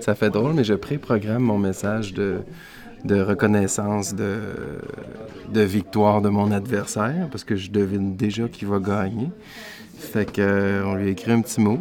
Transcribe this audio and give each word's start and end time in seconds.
ça 0.00 0.14
fait 0.14 0.30
drôle, 0.30 0.54
mais 0.54 0.64
je 0.64 0.74
préprogramme 0.74 1.42
mon 1.42 1.58
message 1.58 2.14
de, 2.14 2.40
reconnaissance 3.08 4.14
de, 4.14 4.38
de 5.52 5.60
victoire 5.60 6.22
de 6.22 6.28
mon 6.28 6.50
adversaire 6.52 7.28
parce 7.30 7.44
que 7.44 7.56
je 7.56 7.70
devine 7.70 8.16
déjà 8.16 8.48
qu'il 8.48 8.68
va 8.68 8.78
gagner. 8.78 9.30
Fait 9.98 10.30
que, 10.30 10.40
euh, 10.40 10.84
on 10.86 10.94
lui 10.94 11.10
écrit 11.10 11.32
un 11.32 11.40
petit 11.40 11.60
mot, 11.60 11.78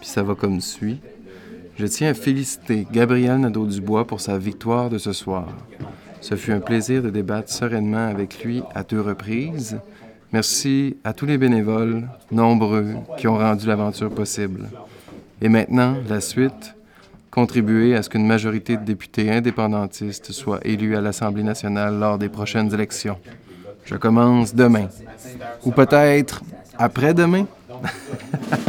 puis 0.00 0.08
ça 0.08 0.22
va 0.22 0.34
comme 0.34 0.60
suit. 0.60 1.00
Je 1.76 1.86
tiens 1.86 2.10
à 2.10 2.14
féliciter 2.14 2.86
Gabriel 2.90 3.38
Nadeau-Dubois 3.40 4.06
pour 4.06 4.20
sa 4.20 4.38
victoire 4.38 4.90
de 4.90 4.98
ce 4.98 5.12
soir. 5.12 5.48
Ce 6.20 6.36
fut 6.36 6.52
un 6.52 6.60
plaisir 6.60 7.02
de 7.02 7.10
débattre 7.10 7.50
sereinement 7.50 8.06
avec 8.06 8.44
lui 8.44 8.62
à 8.74 8.84
deux 8.84 9.00
reprises. 9.00 9.78
Merci 10.32 10.96
à 11.02 11.12
tous 11.12 11.26
les 11.26 11.38
bénévoles, 11.38 12.08
nombreux, 12.30 12.94
qui 13.18 13.26
ont 13.26 13.36
rendu 13.36 13.66
l'aventure 13.66 14.10
possible. 14.10 14.68
Et 15.40 15.48
maintenant, 15.48 15.96
la 16.08 16.20
suite, 16.20 16.74
contribuer 17.32 17.96
à 17.96 18.02
ce 18.02 18.10
qu'une 18.10 18.26
majorité 18.26 18.76
de 18.76 18.84
députés 18.84 19.32
indépendantistes 19.32 20.30
soient 20.32 20.60
élus 20.64 20.94
à 20.96 21.00
l'Assemblée 21.00 21.42
nationale 21.42 21.98
lors 21.98 22.18
des 22.18 22.28
prochaines 22.28 22.72
élections. 22.72 23.18
Je 23.84 23.96
commence 23.96 24.54
demain. 24.54 24.88
Ou 25.64 25.72
peut-être 25.72 26.42
après-demain. 26.78 27.46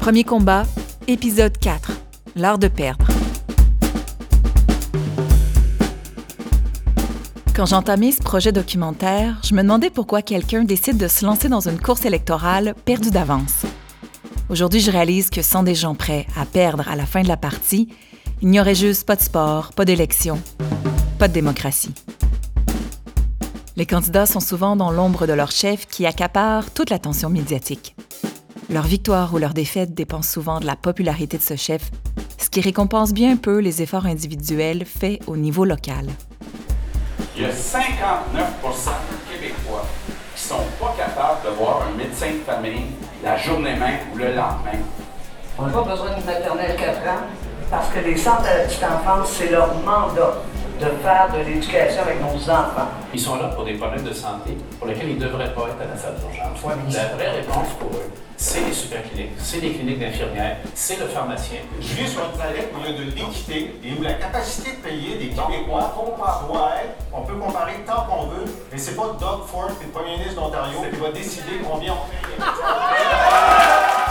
Premier 0.00 0.24
combat, 0.24 0.64
épisode 1.06 1.56
4. 1.58 1.92
L'art 2.34 2.58
de 2.58 2.68
perdre. 2.68 3.07
Quand 7.58 7.66
j'entamais 7.66 8.12
ce 8.12 8.22
projet 8.22 8.52
documentaire, 8.52 9.40
je 9.42 9.52
me 9.52 9.62
demandais 9.62 9.90
pourquoi 9.90 10.22
quelqu'un 10.22 10.62
décide 10.62 10.96
de 10.96 11.08
se 11.08 11.26
lancer 11.26 11.48
dans 11.48 11.68
une 11.68 11.80
course 11.80 12.04
électorale 12.04 12.76
perdue 12.84 13.10
d'avance. 13.10 13.66
Aujourd'hui, 14.48 14.78
je 14.78 14.92
réalise 14.92 15.28
que 15.28 15.42
sans 15.42 15.64
des 15.64 15.74
gens 15.74 15.96
prêts 15.96 16.24
à 16.36 16.46
perdre 16.46 16.88
à 16.88 16.94
la 16.94 17.04
fin 17.04 17.22
de 17.22 17.26
la 17.26 17.36
partie, 17.36 17.88
il 18.42 18.48
n'y 18.50 18.60
aurait 18.60 18.76
juste 18.76 19.04
pas 19.04 19.16
de 19.16 19.22
sport, 19.22 19.72
pas 19.72 19.84
d'élection, 19.84 20.40
pas 21.18 21.26
de 21.26 21.32
démocratie. 21.32 21.92
Les 23.74 23.86
candidats 23.86 24.26
sont 24.26 24.38
souvent 24.38 24.76
dans 24.76 24.92
l'ombre 24.92 25.26
de 25.26 25.32
leur 25.32 25.50
chef 25.50 25.88
qui 25.88 26.06
accapare 26.06 26.70
toute 26.70 26.90
l'attention 26.90 27.28
médiatique. 27.28 27.96
Leur 28.70 28.84
victoire 28.84 29.34
ou 29.34 29.38
leur 29.38 29.52
défaite 29.52 29.94
dépend 29.94 30.22
souvent 30.22 30.60
de 30.60 30.66
la 30.66 30.76
popularité 30.76 31.38
de 31.38 31.42
ce 31.42 31.56
chef, 31.56 31.90
ce 32.38 32.50
qui 32.50 32.60
récompense 32.60 33.12
bien 33.12 33.36
peu 33.36 33.58
les 33.58 33.82
efforts 33.82 34.06
individuels 34.06 34.84
faits 34.84 35.20
au 35.26 35.36
niveau 35.36 35.64
local. 35.64 36.06
Il 37.40 37.44
y 37.44 37.46
a 37.46 37.50
59% 37.50 37.54
de 37.54 39.32
Québécois 39.32 39.86
qui 40.34 40.42
ne 40.42 40.56
sont 40.56 40.64
pas 40.80 40.92
capables 40.98 41.44
de 41.44 41.50
voir 41.50 41.82
un 41.86 41.96
médecin 41.96 42.32
de 42.32 42.40
famille 42.44 42.86
la 43.22 43.36
journée 43.36 43.76
même 43.76 44.00
ou 44.12 44.18
le 44.18 44.34
lendemain. 44.34 44.82
On 45.56 45.66
n'a 45.66 45.72
pas 45.72 45.82
besoin 45.82 46.14
d'une 46.16 46.24
maternelle 46.24 46.74
4 46.74 46.98
ans 47.08 47.26
parce 47.70 47.90
que 47.90 48.00
les 48.00 48.16
centres 48.16 48.42
de 48.42 48.66
petite 48.66 48.82
enfance, 48.82 49.28
c'est 49.38 49.50
leur 49.52 49.72
mandat 49.72 50.34
de 50.78 50.90
faire 51.02 51.28
de 51.32 51.38
l'éducation 51.44 52.02
avec 52.02 52.20
nos 52.20 52.36
enfants. 52.50 52.88
Ils 53.12 53.20
sont 53.20 53.36
là 53.36 53.48
pour 53.48 53.64
des 53.64 53.74
problèmes 53.74 54.04
de 54.04 54.12
santé 54.12 54.56
pour 54.78 54.86
lesquels 54.86 55.10
ils 55.10 55.18
ne 55.18 55.24
devraient 55.24 55.52
pas 55.52 55.62
être 55.62 55.82
à 55.82 55.94
la 55.94 55.96
salle 55.96 56.14
d'urgence. 56.16 56.94
La 56.94 57.08
vraie 57.14 57.30
réponse 57.30 57.68
pour 57.78 57.90
eux, 57.90 58.10
c'est 58.36 58.60
les 58.60 58.72
super 58.72 59.02
cliniques, 59.02 59.32
c'est 59.38 59.60
les 59.60 59.72
cliniques 59.72 59.98
d'infirmières, 59.98 60.58
c'est 60.74 60.98
le 61.00 61.06
pharmacien. 61.06 61.58
Je 61.80 61.94
vis 61.94 62.08
sur 62.08 62.24
une 62.24 62.38
planète 62.38 62.72
où 62.72 62.78
il 62.84 62.92
y 62.92 62.94
a 62.94 62.98
de 62.98 63.04
l'équité 63.10 63.74
et 63.82 63.98
où 63.98 64.02
la 64.02 64.14
capacité 64.14 64.72
de 64.72 64.76
payer 64.76 65.16
des 65.16 65.28
Québécois 65.28 65.92
doit 66.46 66.70
être, 66.84 66.94
on 67.12 67.22
peut 67.22 67.34
comparer 67.34 67.74
tant 67.86 68.02
qu'on 68.02 68.26
veut, 68.26 68.44
mais 68.70 68.78
c'est 68.78 68.94
pas 68.94 69.16
Doug 69.18 69.46
Ford, 69.46 69.70
le 69.80 69.88
premier 69.88 70.18
ministre 70.18 70.40
d'Ontario, 70.40 70.78
qui 70.92 71.00
va 71.00 71.10
décider 71.10 71.60
combien 71.68 71.92
on 71.94 72.06
paye. 72.08 72.46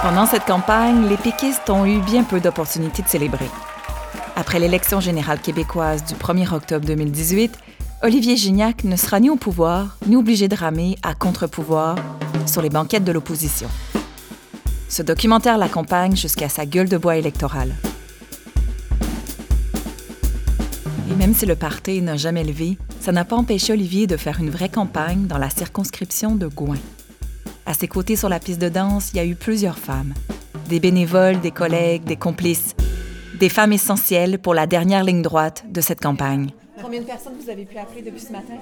Pendant 0.02 0.26
cette 0.26 0.46
campagne, 0.46 1.08
les 1.08 1.18
péquistes 1.18 1.70
ont 1.70 1.86
eu 1.86 2.00
bien 2.00 2.24
peu 2.24 2.40
d'opportunités 2.40 3.02
de 3.02 3.08
célébrer. 3.08 3.50
Après 4.40 4.60
l'élection 4.60 5.00
générale 5.00 5.42
québécoise 5.42 6.06
du 6.06 6.14
1er 6.14 6.54
octobre 6.54 6.86
2018, 6.86 7.58
Olivier 8.04 8.38
Gignac 8.38 8.84
ne 8.84 8.96
sera 8.96 9.20
ni 9.20 9.32
au 9.32 9.36
pouvoir, 9.36 9.98
ni 10.06 10.16
obligé 10.16 10.48
de 10.48 10.56
ramer 10.56 10.96
à 11.02 11.16
contre-pouvoir 11.16 11.96
sur 12.46 12.62
les 12.62 12.70
banquettes 12.70 13.04
de 13.04 13.12
l'opposition. 13.12 13.68
Ce 14.90 15.02
documentaire 15.02 15.58
l'accompagne 15.58 16.16
jusqu'à 16.16 16.50
sa 16.50 16.68
gueule 16.68 16.88
de 16.88 16.98
bois 16.98 17.18
électorale. 17.18 17.74
Et 21.10 21.16
même 21.16 21.34
si 21.34 21.48
le 21.48 21.56
parti 21.56 22.00
n'a 22.04 22.16
jamais 22.16 22.44
levé, 22.44 22.78
ça 23.00 23.12
n'a 23.12 23.26
pas 23.26 23.38
empêché 23.38 23.74
Olivier 23.74 24.06
de 24.06 24.18
faire 24.18 24.40
une 24.40 24.52
vraie 24.52 24.70
campagne 24.70 25.26
dans 25.26 25.40
la 25.40 25.50
circonscription 25.50 26.36
de 26.36 26.46
Gouin. 26.46 26.78
À 27.66 27.74
ses 27.74 27.88
côtés 27.88 28.16
sur 28.16 28.30
la 28.30 28.40
piste 28.40 28.62
de 28.62 28.70
danse, 28.70 29.10
il 29.14 29.18
y 29.18 29.20
a 29.20 29.26
eu 29.26 29.34
plusieurs 29.34 29.80
femmes. 29.80 30.14
Des 30.70 30.80
bénévoles, 30.80 31.42
des 31.42 31.50
collègues, 31.50 32.04
des 32.04 32.18
complices 32.18 32.76
des 33.38 33.50
femmes 33.50 33.74
essentielles 33.74 34.40
pour 34.40 34.54
la 34.54 34.68
dernière 34.68 35.04
ligne 35.04 35.22
droite 35.22 35.64
de 35.70 35.82
cette 35.82 36.02
campagne. 36.02 36.50
Combien 36.82 37.02
de 37.02 37.06
personnes 37.06 37.34
vous 37.40 37.50
avez 37.50 37.66
pu 37.66 37.78
appeler 37.78 38.02
depuis 38.02 38.22
ce 38.22 38.32
matin? 38.32 38.56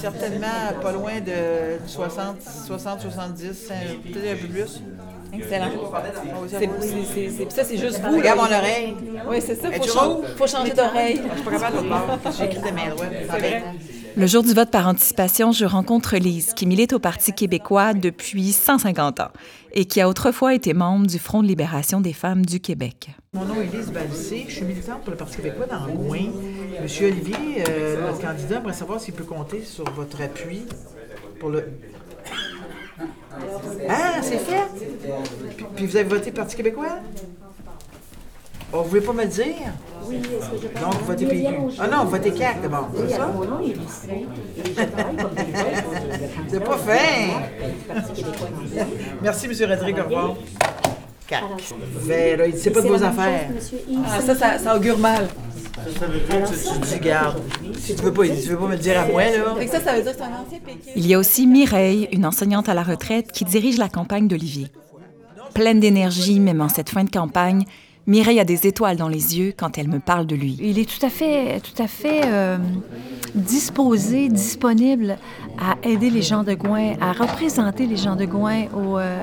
Certainement 0.00 0.46
pas 0.82 0.92
loin 0.92 1.20
de 1.20 1.78
60, 1.86 2.36
60 2.66 3.00
70, 3.00 3.72
peut-être 4.12 4.32
un 4.32 4.42
peu 4.42 4.48
plus. 4.48 4.82
Excellent. 5.32 5.70
C'est, 6.48 7.50
ça, 7.50 7.64
c'est 7.64 7.76
juste 7.76 8.00
vous. 8.00 8.16
Regarde 8.16 8.38
mon 8.38 8.46
oreille. 8.46 8.96
Oui, 9.28 9.36
c'est 9.40 9.54
ça. 9.54 9.68
Il 9.72 9.88
faut, 9.88 10.22
faut, 10.36 10.46
changer 10.46 10.72
d'oreille. 10.72 11.20
Je 11.30 11.34
suis 11.34 11.44
pas 11.44 11.50
capable 11.52 11.76
de. 11.84 12.30
J'ai 12.36 12.44
écrit 12.46 12.58
de 12.58 12.74
main 12.74 12.90
droite. 12.90 13.12
Le 14.16 14.26
jour 14.26 14.42
du 14.42 14.52
vote 14.52 14.70
par 14.70 14.88
anticipation, 14.88 15.52
je 15.52 15.64
rencontre 15.64 16.16
Lise, 16.16 16.52
qui 16.54 16.66
milite 16.66 16.92
au 16.92 16.98
Parti 16.98 17.32
québécois 17.32 17.94
depuis 17.94 18.52
150 18.52 19.20
ans 19.20 19.30
et 19.72 19.84
qui 19.84 20.00
a 20.00 20.08
autrefois 20.08 20.54
été 20.54 20.74
membre 20.74 21.06
du 21.06 21.18
Front 21.18 21.42
de 21.42 21.48
libération 21.48 22.00
des 22.00 22.12
femmes 22.12 22.44
du 22.44 22.60
Québec. 22.60 23.10
Mon 23.32 23.44
nom 23.44 23.60
est 23.60 23.72
Lise 23.74 23.92
Balcé, 23.92 24.46
je 24.48 24.54
suis 24.54 24.64
militante 24.64 25.02
pour 25.02 25.12
le 25.12 25.16
Parti 25.16 25.36
québécois 25.36 25.66
dans 25.66 25.86
Gouin. 25.88 26.30
Monsieur 26.82 27.08
Olivier, 27.08 27.64
euh, 27.68 28.06
notre 28.06 28.20
candidat, 28.20 28.56
aimerait 28.56 28.72
savoir 28.72 29.00
s'il 29.00 29.14
peut 29.14 29.24
compter 29.24 29.62
sur 29.62 29.84
votre 29.92 30.20
appui 30.20 30.62
pour 31.38 31.50
le... 31.50 31.64
Ah, 33.88 34.20
c'est 34.20 34.38
fait? 34.38 34.66
Puis, 35.74 35.86
vous 35.86 35.96
avez 35.96 36.08
voté 36.08 36.30
Parti 36.32 36.56
québécois? 36.56 36.98
Oh, 38.72 38.82
vous 38.82 38.88
voulez 38.88 39.00
pas 39.00 39.12
me 39.12 39.22
le 39.22 39.28
dire? 39.28 39.54
Oui, 40.04 40.16
est-ce 40.16 40.50
que 40.50 40.56
je 40.62 40.68
peux... 40.68 40.80
Donc, 40.80 40.94
vous 40.94 41.06
votez 41.06 41.26
PQ. 41.26 41.46
Ah 41.78 41.88
non, 41.88 42.04
vous 42.04 42.10
votez 42.10 42.30
CAC 42.30 42.62
d'abord, 42.62 42.88
c'est 42.96 43.14
ça? 43.14 43.26
Mon 43.26 43.44
nom 43.44 43.60
est 43.60 43.68
illustré. 43.68 44.26
C'est 46.48 46.64
pas 46.64 46.76
fin! 46.78 47.40
Merci, 49.22 49.46
M. 49.46 49.70
Rodrigue. 49.70 49.98
Au 49.98 50.04
revoir. 50.04 50.36
CAC. 51.26 51.42
Mais 52.06 52.36
là, 52.36 52.44
c'est 52.56 52.70
pas 52.70 52.80
de 52.80 52.88
vos 52.88 53.02
affaires. 53.02 53.48
Ah, 54.04 54.20
ça, 54.20 54.34
ça, 54.34 54.58
ça 54.58 54.76
augure 54.76 54.98
mal. 54.98 55.28
Ça 55.98 56.06
veut 56.06 56.20
dire 56.20 56.50
que 56.50 56.84
tu 56.84 56.92
dis, 56.92 57.00
garde, 57.00 57.40
si 57.78 57.94
tu 57.94 58.02
veux 58.02 58.12
pas, 58.12 58.24
tu 58.26 58.32
veux 58.32 58.56
pas 58.58 58.66
me 58.66 58.72
le 58.72 58.78
dire 58.78 59.00
à 59.00 59.06
moi, 59.06 59.24
là. 59.24 59.66
Ça, 59.66 59.80
ça 59.80 59.94
veut 59.94 60.02
dire 60.02 60.12
que 60.12 60.18
c'est 60.18 60.24
un 60.24 60.28
ancien. 60.28 60.58
Il 60.94 61.06
y 61.06 61.14
a 61.14 61.18
aussi 61.18 61.46
Mireille, 61.46 62.08
une 62.12 62.26
enseignante 62.26 62.68
à 62.68 62.74
la 62.74 62.82
retraite, 62.82 63.32
qui 63.32 63.44
dirige 63.44 63.78
la 63.78 63.88
campagne 63.88 64.28
d'Olivier. 64.28 64.68
Pleine 65.54 65.80
d'énergie, 65.80 66.38
même 66.38 66.60
en 66.60 66.68
cette 66.68 66.90
fin 66.90 67.04
de 67.04 67.10
campagne, 67.10 67.64
Mireille 68.06 68.40
a 68.40 68.44
des 68.44 68.66
étoiles 68.66 68.96
dans 68.96 69.08
les 69.08 69.38
yeux 69.38 69.52
quand 69.56 69.78
elle 69.78 69.88
me 69.88 69.98
parle 69.98 70.26
de 70.26 70.34
lui. 70.34 70.58
Il 70.60 70.78
est 70.78 70.88
tout 70.88 71.04
à 71.04 71.10
fait, 71.10 72.22
euh, 72.26 72.58
disposé, 73.34 74.28
disponible 74.28 75.16
à 75.58 75.76
aider 75.86 76.10
les 76.10 76.22
gens 76.22 76.42
de 76.42 76.54
Gouin, 76.54 76.94
à 77.00 77.12
représenter 77.12 77.86
les 77.86 77.96
gens 77.96 78.16
de 78.16 78.24
Gouin 78.24 78.64
au, 78.74 78.98
euh, 78.98 79.18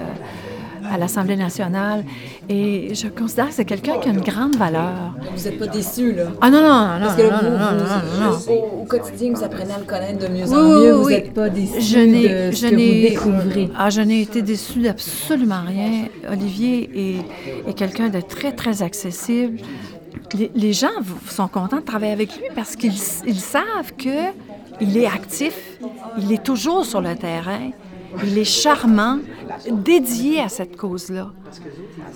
à 0.91 0.97
l'Assemblée 0.97 1.35
nationale. 1.35 2.03
Et 2.49 2.93
je 2.93 3.07
considère 3.07 3.47
que 3.49 3.53
c'est 3.53 3.65
quelqu'un 3.65 3.97
qui 3.99 4.09
a 4.09 4.11
une 4.11 4.21
grande 4.21 4.55
valeur. 4.55 5.13
Vous 5.35 5.43
n'êtes 5.43 5.59
pas 5.59 5.67
déçu, 5.67 6.13
là? 6.13 6.23
Ah 6.41 6.49
non, 6.49 6.61
non, 6.61 6.99
non, 6.99 6.99
Parce 7.01 7.15
que 7.15 7.21
là, 7.23 7.41
non, 7.41 7.49
vous, 7.49 7.57
non, 7.57 7.83
vous- 7.83 8.21
non, 8.21 8.29
non. 8.31 8.53
Au, 8.77 8.81
au 8.81 8.85
quotidien, 8.85 9.31
vous 9.33 9.43
apprenez 9.43 9.73
à 9.73 9.79
le 9.79 9.85
connaître 9.85 10.19
de 10.19 10.33
mieux 10.33 10.45
en 10.51 10.55
Oui, 10.55 10.69
mieux. 10.69 10.93
oui, 10.93 10.99
Vous 10.99 11.05
oui. 11.05 11.13
n'êtes 11.13 11.33
pas 11.33 11.49
déçu 11.49 11.81
Je 11.81 11.99
de 11.99 12.51
je 12.51 12.55
ce 12.57 12.65
que 12.67 12.75
vous 12.75 13.09
découvrez. 13.09 13.69
ah, 13.77 13.89
je 13.89 14.01
n'ai 14.01 14.21
été 14.21 14.41
déçue 14.41 14.79
d'absolument 14.79 15.61
rien. 15.65 16.05
Olivier 16.31 16.89
est, 17.65 17.69
est 17.69 17.73
quelqu'un 17.73 18.09
de 18.09 18.21
très, 18.21 18.51
très 18.51 18.81
accessible. 18.81 19.59
Les, 20.37 20.51
les 20.55 20.73
gens 20.73 20.87
sont 21.29 21.47
contents 21.47 21.77
de 21.77 21.81
travailler 21.83 22.11
avec 22.11 22.35
lui 22.37 22.45
parce 22.55 22.75
qu'ils 22.75 22.93
ils 23.25 23.39
savent 23.39 23.93
que 23.97 24.31
il 24.81 24.95
est 24.97 25.07
actif, 25.07 25.55
il 26.19 26.31
est 26.31 26.43
toujours 26.43 26.85
sur 26.85 27.01
le 27.01 27.15
terrain, 27.15 27.71
il 28.23 28.37
est 28.37 28.43
charmant, 28.43 29.19
dédié 29.71 30.41
à 30.41 30.49
cette 30.49 30.75
cause-là. 30.77 31.31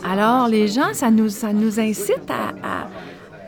Alors, 0.03 0.47
les 0.47 0.67
gens, 0.67 0.93
ça 0.93 1.11
nous, 1.11 1.29
ça 1.29 1.53
nous 1.53 1.79
incite 1.79 2.29
à, 2.29 2.49
à- 2.65 2.87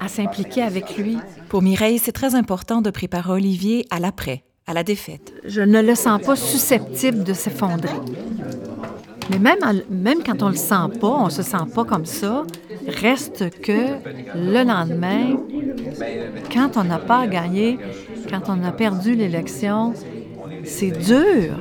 à 0.04 0.08
s'impliquer 0.08 0.62
avec 0.64 0.98
lui. 0.98 1.18
Pour 1.50 1.62
Mireille, 1.62 1.98
c'est 2.00 2.12
très 2.12 2.36
important 2.36 2.82
de 2.82 2.90
préparer 2.90 3.32
Olivier 3.32 3.86
à 3.90 4.00
l'après, 4.00 4.44
à 4.68 4.74
la 4.74 4.84
défaite. 4.84 5.34
je 5.46 5.62
ne 5.62 5.82
le 5.82 5.96
sens 5.96 6.22
pas 6.22 6.36
susceptible 6.36 7.24
de 7.24 7.34
s'effondrer. 7.34 7.94
Mais 9.30 9.40
même, 9.40 10.18
quand 10.26 10.44
on 10.44 10.50
le 10.50 10.56
sent 10.58 10.90
pas, 11.00 11.08
on 11.08 11.30
se 11.30 11.42
sent 11.44 11.66
pas 11.74 11.86
comme 11.86 12.06
ça, 12.06 12.44
reste 12.88 13.50
que 13.62 13.96
le 14.36 14.64
lendemain, 14.66 15.38
quand 16.54 16.76
on 16.76 16.84
n'a 16.84 17.00
pas 17.00 17.26
gagné, 17.28 17.80
quand 18.30 18.42
on 18.50 18.62
a 18.66 18.72
perdu 18.74 19.16
l'élection, 19.16 19.94
c'est 20.66 20.92
dur. 20.92 21.58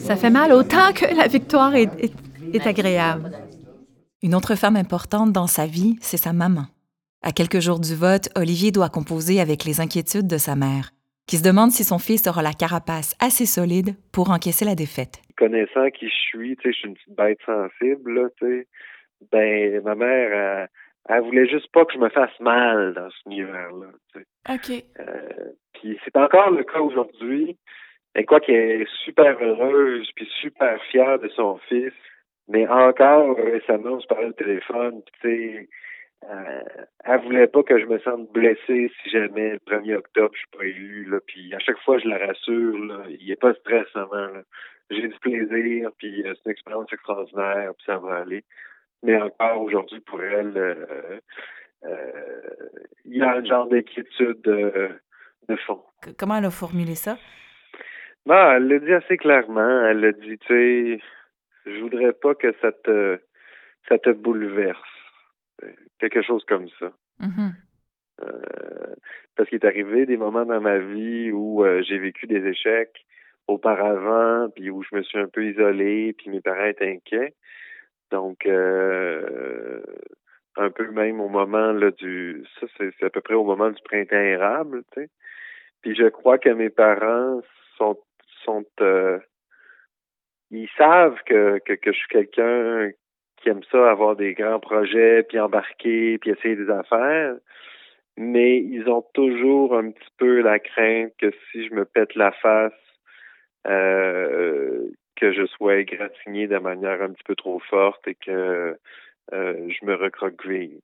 Ça 0.00 0.16
fait 0.16 0.30
mal 0.30 0.52
autant 0.52 0.92
que 0.92 1.04
la 1.14 1.26
victoire 1.28 1.74
est, 1.74 1.88
est- 2.02 2.14
est 2.54 2.66
agréable. 2.66 3.30
Une 4.22 4.34
autre 4.34 4.54
femme 4.54 4.76
importante 4.76 5.32
dans 5.32 5.46
sa 5.46 5.66
vie, 5.66 5.96
c'est 6.00 6.16
sa 6.16 6.32
maman. 6.32 6.64
À 7.22 7.32
quelques 7.32 7.60
jours 7.60 7.80
du 7.80 7.94
vote, 7.94 8.28
Olivier 8.36 8.72
doit 8.72 8.88
composer 8.88 9.40
avec 9.40 9.64
les 9.64 9.80
inquiétudes 9.80 10.26
de 10.26 10.38
sa 10.38 10.56
mère, 10.56 10.90
qui 11.26 11.36
se 11.36 11.42
demande 11.44 11.70
si 11.70 11.84
son 11.84 11.98
fils 11.98 12.26
aura 12.26 12.42
la 12.42 12.52
carapace 12.52 13.14
assez 13.20 13.46
solide 13.46 13.94
pour 14.12 14.30
encaisser 14.30 14.64
la 14.64 14.74
défaite. 14.74 15.20
connaissant 15.36 15.88
qui 15.90 16.06
je 16.08 16.14
suis, 16.28 16.56
tu 16.56 16.62
sais, 16.68 16.72
je 16.72 16.78
suis 16.78 16.88
une 16.88 16.94
petite 16.94 17.16
bête 17.16 17.38
sensible, 17.46 18.12
là, 18.14 18.28
tu 18.38 18.46
sais. 18.46 18.66
Ben, 19.32 19.82
ma 19.84 19.94
mère, 19.94 20.32
elle, 20.32 20.68
elle 21.08 21.22
voulait 21.24 21.48
juste 21.48 21.70
pas 21.72 21.84
que 21.84 21.92
je 21.94 21.98
me 21.98 22.08
fasse 22.10 22.38
mal 22.40 22.94
dans 22.94 23.08
ce 23.10 23.16
univers-là, 23.30 23.86
tu 24.14 24.20
sais. 24.20 24.26
OK. 24.78 24.84
Euh, 25.00 25.28
puis 25.74 25.98
c'est 26.04 26.16
encore 26.16 26.50
le 26.50 26.64
cas 26.64 26.80
aujourd'hui. 26.80 27.56
Et 28.16 28.24
quoi 28.24 28.40
qu'elle 28.40 28.82
est 28.82 28.88
super 29.04 29.36
heureuse 29.40 30.10
puis 30.16 30.28
super 30.40 30.82
fière 30.84 31.18
de 31.18 31.28
son 31.28 31.58
fils, 31.68 31.92
mais 32.48 32.66
encore 32.66 33.36
récemment, 33.36 33.92
on 33.92 34.00
se 34.00 34.06
parlait 34.06 34.28
au 34.28 34.32
téléphone, 34.32 35.02
tu 35.22 35.28
sais, 35.28 35.68
euh, 36.28 36.60
elle 37.04 37.20
voulait 37.22 37.46
pas 37.46 37.62
que 37.62 37.78
je 37.78 37.86
me 37.86 37.98
sente 38.00 38.30
blessé 38.32 38.92
si 39.02 39.10
jamais 39.10 39.52
le 39.52 39.58
1er 39.58 39.96
octobre 39.96 40.30
je 40.34 40.38
suis 40.38 40.58
pas 40.58 40.64
élu 40.64 41.04
là. 41.04 41.18
Puis 41.26 41.54
à 41.54 41.58
chaque 41.60 41.78
fois 41.78 41.98
je 41.98 42.08
la 42.08 42.18
rassure 42.18 42.78
là, 42.78 43.04
il 43.08 43.30
est 43.30 43.40
pas 43.40 43.54
stressant 43.54 44.12
là. 44.12 44.42
J'ai 44.90 45.06
du 45.06 45.18
plaisir, 45.20 45.90
puis 45.98 46.22
euh, 46.26 46.34
c'est 46.34 46.46
une 46.46 46.52
expérience 46.52 46.92
extraordinaire, 46.92 47.72
puis 47.76 47.86
ça 47.86 47.98
va 47.98 48.16
aller. 48.16 48.44
Mais 49.02 49.16
encore 49.16 49.62
aujourd'hui 49.62 50.00
pour 50.00 50.20
elle, 50.20 50.56
euh, 50.56 51.20
euh, 51.84 52.50
il 53.04 53.16
y 53.16 53.22
a 53.22 53.36
un 53.36 53.44
genre 53.44 53.68
d'inquiétude 53.68 54.42
de, 54.42 54.90
de 55.48 55.56
fond. 55.56 55.80
Comment 56.18 56.36
elle 56.36 56.46
a 56.46 56.50
formulé 56.50 56.96
ça? 56.96 57.16
Non, 58.26 58.52
elle 58.52 58.68
l'a 58.68 58.78
dit 58.78 58.92
assez 58.92 59.16
clairement. 59.16 59.86
Elle 59.86 60.04
a 60.04 60.12
dit, 60.12 60.38
tu 60.38 60.46
sais, 60.46 61.00
je 61.66 61.80
voudrais 61.80 62.12
pas 62.12 62.34
que 62.34 62.52
ça 62.60 62.72
te, 62.72 63.18
ça 63.88 63.98
te 63.98 64.10
bouleverse. 64.10 64.78
Quelque 65.98 66.22
chose 66.22 66.44
comme 66.46 66.68
ça. 66.78 66.92
Mhm. 67.18 67.52
Euh, 68.22 68.94
parce 69.36 69.48
qu'il 69.48 69.56
est 69.56 69.66
arrivé 69.66 70.06
des 70.06 70.16
moments 70.16 70.44
dans 70.44 70.60
ma 70.60 70.78
vie 70.78 71.32
où 71.32 71.64
euh, 71.64 71.82
j'ai 71.82 71.98
vécu 71.98 72.26
des 72.26 72.46
échecs 72.46 73.06
auparavant, 73.46 74.48
puis 74.54 74.70
où 74.70 74.82
je 74.82 74.94
me 74.94 75.02
suis 75.02 75.18
un 75.18 75.28
peu 75.28 75.44
isolé, 75.44 76.14
puis 76.16 76.30
mes 76.30 76.40
parents 76.40 76.66
étaient 76.66 76.90
inquiets. 76.90 77.34
Donc, 78.10 78.46
euh, 78.46 79.82
un 80.56 80.70
peu 80.70 80.90
même 80.90 81.20
au 81.20 81.28
moment 81.28 81.72
là 81.72 81.90
du, 81.90 82.44
ça 82.58 82.66
c'est 82.76 82.90
c'est 82.98 83.06
à 83.06 83.10
peu 83.10 83.20
près 83.20 83.34
au 83.34 83.44
moment 83.44 83.70
du 83.70 83.80
printemps 83.82 84.16
érable, 84.16 84.82
tu 84.92 85.02
sais. 85.02 85.08
Puis 85.82 85.94
je 85.94 86.08
crois 86.08 86.38
que 86.38 86.50
mes 86.50 86.70
parents 86.70 87.40
sont 87.78 87.98
euh, 88.80 89.18
ils 90.50 90.68
savent 90.76 91.18
que, 91.26 91.58
que 91.58 91.92
je 91.92 91.98
suis 91.98 92.08
quelqu'un 92.08 92.90
qui 93.36 93.48
aime 93.48 93.62
ça 93.70 93.90
avoir 93.90 94.16
des 94.16 94.34
grands 94.34 94.60
projets 94.60 95.22
puis 95.22 95.38
embarquer 95.38 96.18
puis 96.18 96.30
essayer 96.30 96.56
des 96.56 96.70
affaires 96.70 97.36
mais 98.16 98.58
ils 98.58 98.88
ont 98.88 99.04
toujours 99.14 99.76
un 99.76 99.90
petit 99.90 100.10
peu 100.18 100.40
la 100.42 100.58
crainte 100.58 101.12
que 101.18 101.30
si 101.50 101.66
je 101.66 101.74
me 101.74 101.84
pète 101.84 102.14
la 102.14 102.32
face 102.32 102.72
euh, 103.66 104.88
que 105.16 105.32
je 105.32 105.46
sois 105.46 105.76
égratigné 105.76 106.46
de 106.46 106.58
manière 106.58 107.02
un 107.02 107.12
petit 107.12 107.24
peu 107.24 107.34
trop 107.34 107.60
forte 107.60 108.06
et 108.08 108.14
que 108.14 108.76
euh, 109.32 109.68
je 109.68 109.86
me 109.86 109.94
recroqueville. 109.94 110.80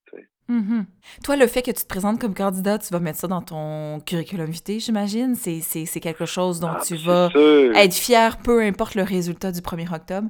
Mhm. 0.49 0.87
Toi, 1.25 1.37
le 1.37 1.47
fait 1.47 1.63
que 1.63 1.73
tu 1.73 1.83
te 1.83 1.89
présentes 1.89 2.21
comme 2.21 2.35
candidat, 2.35 2.79
tu 2.79 2.93
vas 2.93 3.01
mettre 3.01 3.19
ça 3.19 3.27
dans 3.27 3.43
ton 3.43 3.99
curriculum 4.01 4.47
vitae, 4.51 4.79
j'imagine? 4.79 5.35
C'est, 5.35 6.01
quelque 6.01 6.25
chose 6.27 6.61
dont 6.61 6.71
Ah, 6.77 6.81
tu 6.87 6.95
vas 6.97 7.31
sûr. 7.31 7.75
être 7.77 7.95
fier, 7.95 8.37
peu 8.45 8.61
importe 8.63 8.95
le 8.95 9.03
résultat 9.03 9.51
du 9.51 9.61
1er 9.61 9.93
octobre? 9.93 10.29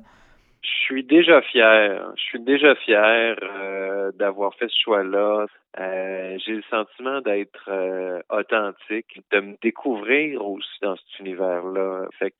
Je 0.62 0.92
suis 0.94 1.04
déjà 1.04 1.42
fier. 1.42 2.12
Je 2.16 2.22
suis 2.22 2.40
déjà 2.40 2.74
fier 2.76 3.36
euh, 3.42 4.10
d'avoir 4.12 4.54
fait 4.54 4.68
ce 4.68 4.76
choix-là. 4.84 5.46
Euh, 5.78 6.38
j'ai 6.44 6.52
le 6.52 6.62
sentiment 6.70 7.20
d'être 7.20 7.68
euh, 7.68 8.20
authentique, 8.30 9.20
de 9.32 9.40
me 9.40 9.56
découvrir 9.62 10.44
aussi 10.46 10.68
dans 10.82 10.96
cet 10.96 11.20
univers-là. 11.20 12.06
Fait 12.18 12.30
que 12.30 12.36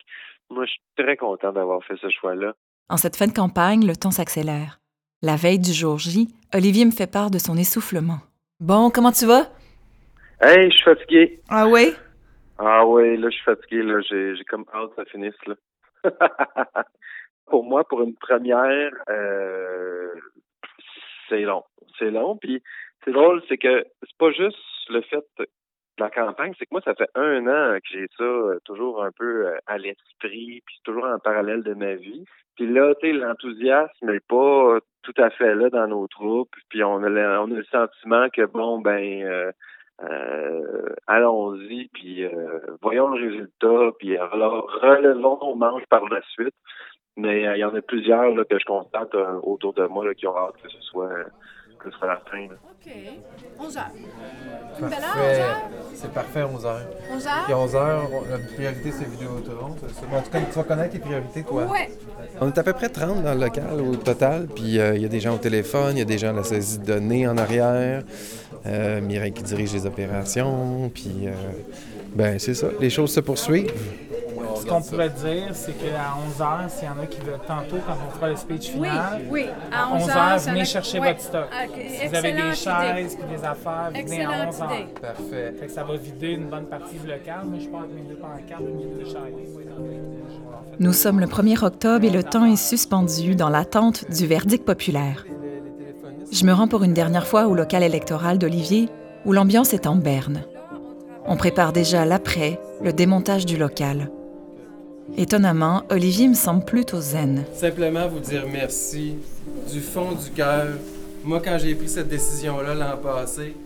moi, 0.48 0.64
je 0.64 0.70
suis 0.70 0.80
très 0.96 1.16
content 1.16 1.52
d'avoir 1.52 1.82
fait 1.84 1.96
ce 2.00 2.08
choix-là. 2.08 2.54
En 2.88 2.96
cette 2.96 3.16
fin 3.16 3.26
de 3.26 3.32
campagne, 3.32 3.84
le 3.86 3.96
temps 3.96 4.12
s'accélère. 4.12 4.78
La 5.22 5.36
veille 5.36 5.58
du 5.58 5.72
jour 5.72 5.98
J, 5.98 6.28
Olivier 6.52 6.84
me 6.84 6.90
fait 6.90 7.10
part 7.10 7.30
de 7.30 7.38
son 7.38 7.56
essoufflement. 7.56 8.18
Bon, 8.60 8.90
comment 8.90 9.12
tu 9.12 9.24
vas? 9.24 9.50
Hey, 10.42 10.70
je 10.70 10.76
suis 10.76 10.84
fatigué. 10.84 11.40
Ah 11.48 11.66
oui? 11.66 11.94
Ah 12.58 12.84
ouais, 12.84 13.16
là, 13.16 13.30
je 13.30 13.34
suis 13.36 13.44
fatigué. 13.44 13.82
Là, 13.82 14.02
j'ai, 14.02 14.36
j'ai 14.36 14.44
comme 14.44 14.66
hâte 14.74 14.90
que 14.90 14.96
ça 14.96 15.04
finisse. 15.10 15.34
Là. 15.46 15.54
pour 17.46 17.64
moi, 17.64 17.88
pour 17.88 18.02
une 18.02 18.14
première, 18.14 18.90
euh, 19.08 20.12
c'est 21.30 21.40
long. 21.40 21.64
C'est 21.98 22.10
long. 22.10 22.36
Puis 22.36 22.62
c'est 23.02 23.12
drôle, 23.12 23.42
c'est 23.48 23.56
que 23.56 23.86
c'est 24.02 24.18
pas 24.18 24.32
juste 24.32 24.58
le 24.90 25.00
fait 25.00 25.24
la 25.98 26.10
campagne, 26.10 26.52
c'est 26.58 26.66
que 26.66 26.72
moi, 26.72 26.82
ça 26.84 26.94
fait 26.94 27.10
un 27.14 27.46
an 27.46 27.78
que 27.78 27.88
j'ai 27.90 28.06
ça 28.16 28.24
euh, 28.24 28.58
toujours 28.64 29.02
un 29.02 29.10
peu 29.12 29.46
euh, 29.46 29.56
à 29.66 29.78
l'esprit, 29.78 30.62
puis 30.66 30.76
toujours 30.84 31.04
en 31.04 31.18
parallèle 31.18 31.62
de 31.62 31.74
ma 31.74 31.94
vie. 31.94 32.24
Puis 32.56 32.66
là, 32.66 32.94
tu 33.00 33.06
sais, 33.06 33.12
l'enthousiasme 33.12 34.10
n'est 34.10 34.20
pas 34.20 34.78
tout 35.02 35.14
à 35.18 35.30
fait 35.30 35.54
là 35.54 35.70
dans 35.70 35.86
nos 35.86 36.06
troupes. 36.08 36.54
Puis 36.68 36.82
on 36.82 37.02
a 37.02 37.08
le, 37.08 37.38
on 37.38 37.50
a 37.52 37.56
le 37.56 37.64
sentiment 37.64 38.28
que 38.30 38.44
bon, 38.46 38.80
ben 38.80 39.22
euh, 39.24 39.52
euh, 40.02 40.94
allons-y, 41.06 41.88
puis 41.88 42.24
euh, 42.24 42.60
voyons 42.82 43.08
le 43.08 43.28
résultat, 43.28 43.92
puis 43.98 44.18
relevons 44.18 45.38
nos 45.40 45.54
manches 45.54 45.86
par 45.88 46.06
la 46.08 46.20
suite. 46.32 46.54
Mais 47.16 47.46
euh, 47.46 47.56
il 47.56 47.60
y 47.60 47.64
en 47.64 47.74
a 47.74 47.80
plusieurs 47.80 48.34
là, 48.34 48.44
que 48.44 48.58
je 48.58 48.64
constate 48.64 49.14
euh, 49.14 49.40
autour 49.42 49.72
de 49.72 49.86
moi 49.86 50.04
là, 50.04 50.14
qui 50.14 50.26
ont 50.26 50.36
hâte 50.36 50.60
que 50.62 50.68
ce 50.68 50.80
soit 50.82 51.10
que 51.86 51.92
ce 51.92 51.98
soit 51.98 52.08
la 52.08 52.16
fin. 52.30 52.38
là. 52.38 52.56
OK. 52.64 52.92
11 53.58 53.76
heures. 53.76 53.84
Une 54.80 54.88
belle 54.88 54.98
heure, 54.98 55.04
11 55.04 55.14
Parfait. 55.14 55.40
heures? 55.40 55.56
C'est 55.94 56.12
parfait, 56.12 56.42
11 56.42 56.66
heures. 56.66 56.86
11 57.12 57.26
heures? 57.26 57.44
Puis 57.44 57.54
11 57.54 57.74
heures, 57.76 58.08
on- 58.12 58.30
notre 58.30 58.54
priorité, 58.54 58.92
c'est 58.92 59.08
Vidéotron. 59.08 59.76
c'est 59.80 59.94
ça. 59.94 60.06
Bon, 60.10 60.20
tu, 60.22 60.30
connais- 60.30 60.46
tu 60.46 60.52
vas 60.52 60.62
connaître 60.64 60.94
les 60.94 61.00
priorités, 61.00 61.42
toi? 61.44 61.64
Ouais. 61.64 61.88
On 62.40 62.48
est 62.48 62.58
à 62.58 62.62
peu 62.62 62.72
près 62.72 62.88
30 62.88 63.22
dans 63.22 63.34
le 63.34 63.40
local 63.40 63.80
au 63.80 63.96
total, 63.96 64.46
puis 64.54 64.78
euh, 64.78 64.94
il 64.96 65.02
y 65.02 65.04
a 65.04 65.08
des 65.08 65.20
gens 65.20 65.34
au 65.34 65.38
téléphone, 65.38 65.92
il 65.96 65.98
y 66.00 66.02
a 66.02 66.04
des 66.06 66.18
gens 66.18 66.30
à 66.30 66.32
la 66.32 66.44
saisie 66.44 66.78
de 66.78 66.84
données 66.84 67.26
en 67.28 67.38
arrière, 67.38 68.02
euh, 68.66 69.00
Mireille 69.00 69.32
qui 69.32 69.42
dirige 69.42 69.72
les 69.72 69.86
opérations, 69.86 70.90
puis 70.92 71.26
euh, 71.28 71.32
ben 72.16 72.38
c'est 72.38 72.54
ça, 72.54 72.68
les 72.80 72.90
choses 72.90 73.12
se 73.12 73.20
poursuivent. 73.20 73.72
Ce 74.58 74.64
qu'on 74.66 74.80
pourrait 74.82 75.10
dire, 75.10 75.50
c'est 75.52 75.72
qu'à 75.72 76.16
11h, 76.40 76.70
s'il 76.70 76.88
y 76.88 76.90
en 76.90 77.00
a 77.00 77.06
qui 77.06 77.20
veulent 77.20 77.38
tantôt, 77.46 77.76
quand 77.86 77.94
on 78.08 78.10
fera 78.16 78.30
le 78.30 78.36
speech 78.36 78.72
Oui, 78.76 78.88
final, 78.88 79.20
oui. 79.30 79.44
À 79.70 79.94
11 79.94 80.02
11 80.02 80.10
heures, 80.10 80.38
venez 80.38 80.64
chercher 80.64 80.98
ouais. 80.98 81.08
votre 81.12 81.20
stock. 81.20 81.44
Ok, 81.64 81.78
Si 81.88 82.08
vous 82.08 82.14
avez 82.16 82.32
des 82.32 82.38
excellente 82.38 82.54
idée. 82.82 83.02
chaises 83.02 83.16
puis 83.16 83.36
des 83.36 83.44
affaires, 83.44 83.88
venez 83.90 83.98
à 83.98 84.00
Excellente 84.00 84.48
11 84.54 84.60
heures. 84.62 84.72
idée. 84.74 84.86
Parfait. 85.00 85.54
Fait 85.60 85.66
que 85.66 85.72
ça 85.72 85.84
va 85.84 85.96
vider 85.96 86.28
une 86.28 86.46
bonne 86.48 86.64
partie 86.66 86.96
du 86.96 87.06
local, 87.06 87.40
mais 87.48 87.60
je 87.60 87.68
pense 87.68 87.82
que 87.84 87.94
mes 87.94 88.08
deux 88.08 88.16
pancartes, 88.16 88.62
mes 88.62 89.04
deux 89.04 89.04
chaises. 89.04 89.76
Nous 90.80 90.92
sommes 90.92 91.20
le 91.20 91.26
1er 91.26 91.64
octobre 91.64 92.04
et 92.04 92.10
le 92.10 92.24
temps 92.24 92.44
est 92.46 92.56
suspendu 92.56 93.36
dans 93.36 93.50
l'attente 93.50 94.10
du 94.10 94.26
verdict 94.26 94.64
populaire. 94.64 95.26
Je 96.32 96.44
me 96.44 96.52
rends 96.52 96.66
pour 96.66 96.82
une 96.82 96.94
dernière 96.94 97.26
fois 97.26 97.46
au 97.46 97.54
local 97.54 97.82
électoral 97.84 98.38
d'Olivier, 98.38 98.88
où 99.26 99.32
l'ambiance 99.32 99.74
est 99.74 99.86
en 99.86 99.94
berne. 99.96 100.42
On 101.28 101.36
prépare 101.36 101.72
déjà 101.72 102.04
l'après, 102.04 102.60
le 102.80 102.92
démontage 102.92 103.46
du 103.46 103.56
local. 103.56 104.10
Étonnamment, 105.16 105.82
Olivier 105.90 106.28
me 106.28 106.34
semble 106.34 106.64
plutôt 106.64 107.00
zen. 107.00 107.44
Simplement 107.52 108.06
vous 108.06 108.20
dire 108.20 108.44
merci 108.50 109.16
du 109.72 109.80
fond 109.80 110.12
du 110.12 110.30
cœur. 110.30 110.68
Moi, 111.24 111.42
quand 111.44 111.58
j'ai 111.58 111.74
pris 111.74 111.88
cette 111.88 112.08
décision-là 112.08 112.74
l'an 112.74 112.96
passé, 113.02 113.56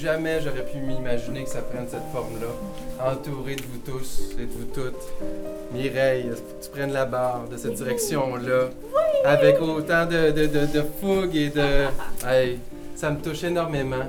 jamais 0.00 0.40
j'aurais 0.40 0.64
pu 0.64 0.78
m'imaginer 0.78 1.42
que 1.42 1.50
ça 1.50 1.60
prenne 1.60 1.86
cette 1.88 2.06
forme-là. 2.12 3.10
Entouré 3.12 3.56
de 3.56 3.62
vous 3.62 3.78
tous 3.84 4.34
et 4.38 4.42
de 4.42 4.52
vous 4.52 4.66
toutes. 4.72 5.02
Mireille, 5.72 6.30
tu 6.62 6.68
prennes 6.70 6.92
la 6.92 7.04
barre 7.04 7.48
de 7.50 7.56
cette 7.56 7.74
direction-là. 7.74 8.70
Avec 9.24 9.60
autant 9.60 10.06
de, 10.06 10.84
fougue 11.00 11.34
et 11.34 11.48
de. 11.48 11.86
Ça 12.94 13.10
me 13.10 13.18
touche 13.20 13.42
énormément. 13.42 14.06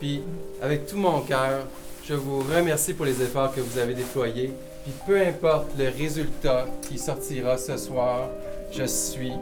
Puis, 0.00 0.22
avec 0.60 0.86
tout 0.86 0.96
mon 0.96 1.20
cœur, 1.20 1.66
je 2.08 2.14
vous 2.14 2.38
remercie 2.38 2.94
pour 2.94 3.04
les 3.04 3.20
efforts 3.22 3.54
que 3.54 3.60
vous 3.60 3.78
avez 3.78 3.92
déployés. 3.92 4.50
Puis, 4.82 4.92
peu 5.06 5.20
importe 5.20 5.66
le 5.78 5.90
résultat 5.90 6.64
qui 6.88 6.96
sortira 6.96 7.58
ce 7.58 7.76
soir, 7.76 8.28
je 8.72 8.84
suis 8.84 9.34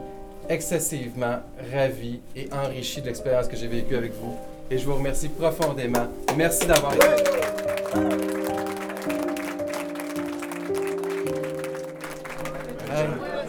excessivement 0.49 1.39
ravi 1.73 2.19
et 2.35 2.49
enrichi 2.51 3.01
de 3.01 3.05
l'expérience 3.05 3.47
que 3.47 3.55
j'ai 3.55 3.67
vécue 3.67 3.95
avec 3.95 4.11
vous. 4.15 4.35
Et 4.69 4.77
je 4.77 4.85
vous 4.85 4.95
remercie 4.95 5.29
profondément. 5.29 6.07
Merci 6.35 6.67
d'avoir 6.67 6.93
été 6.93 7.05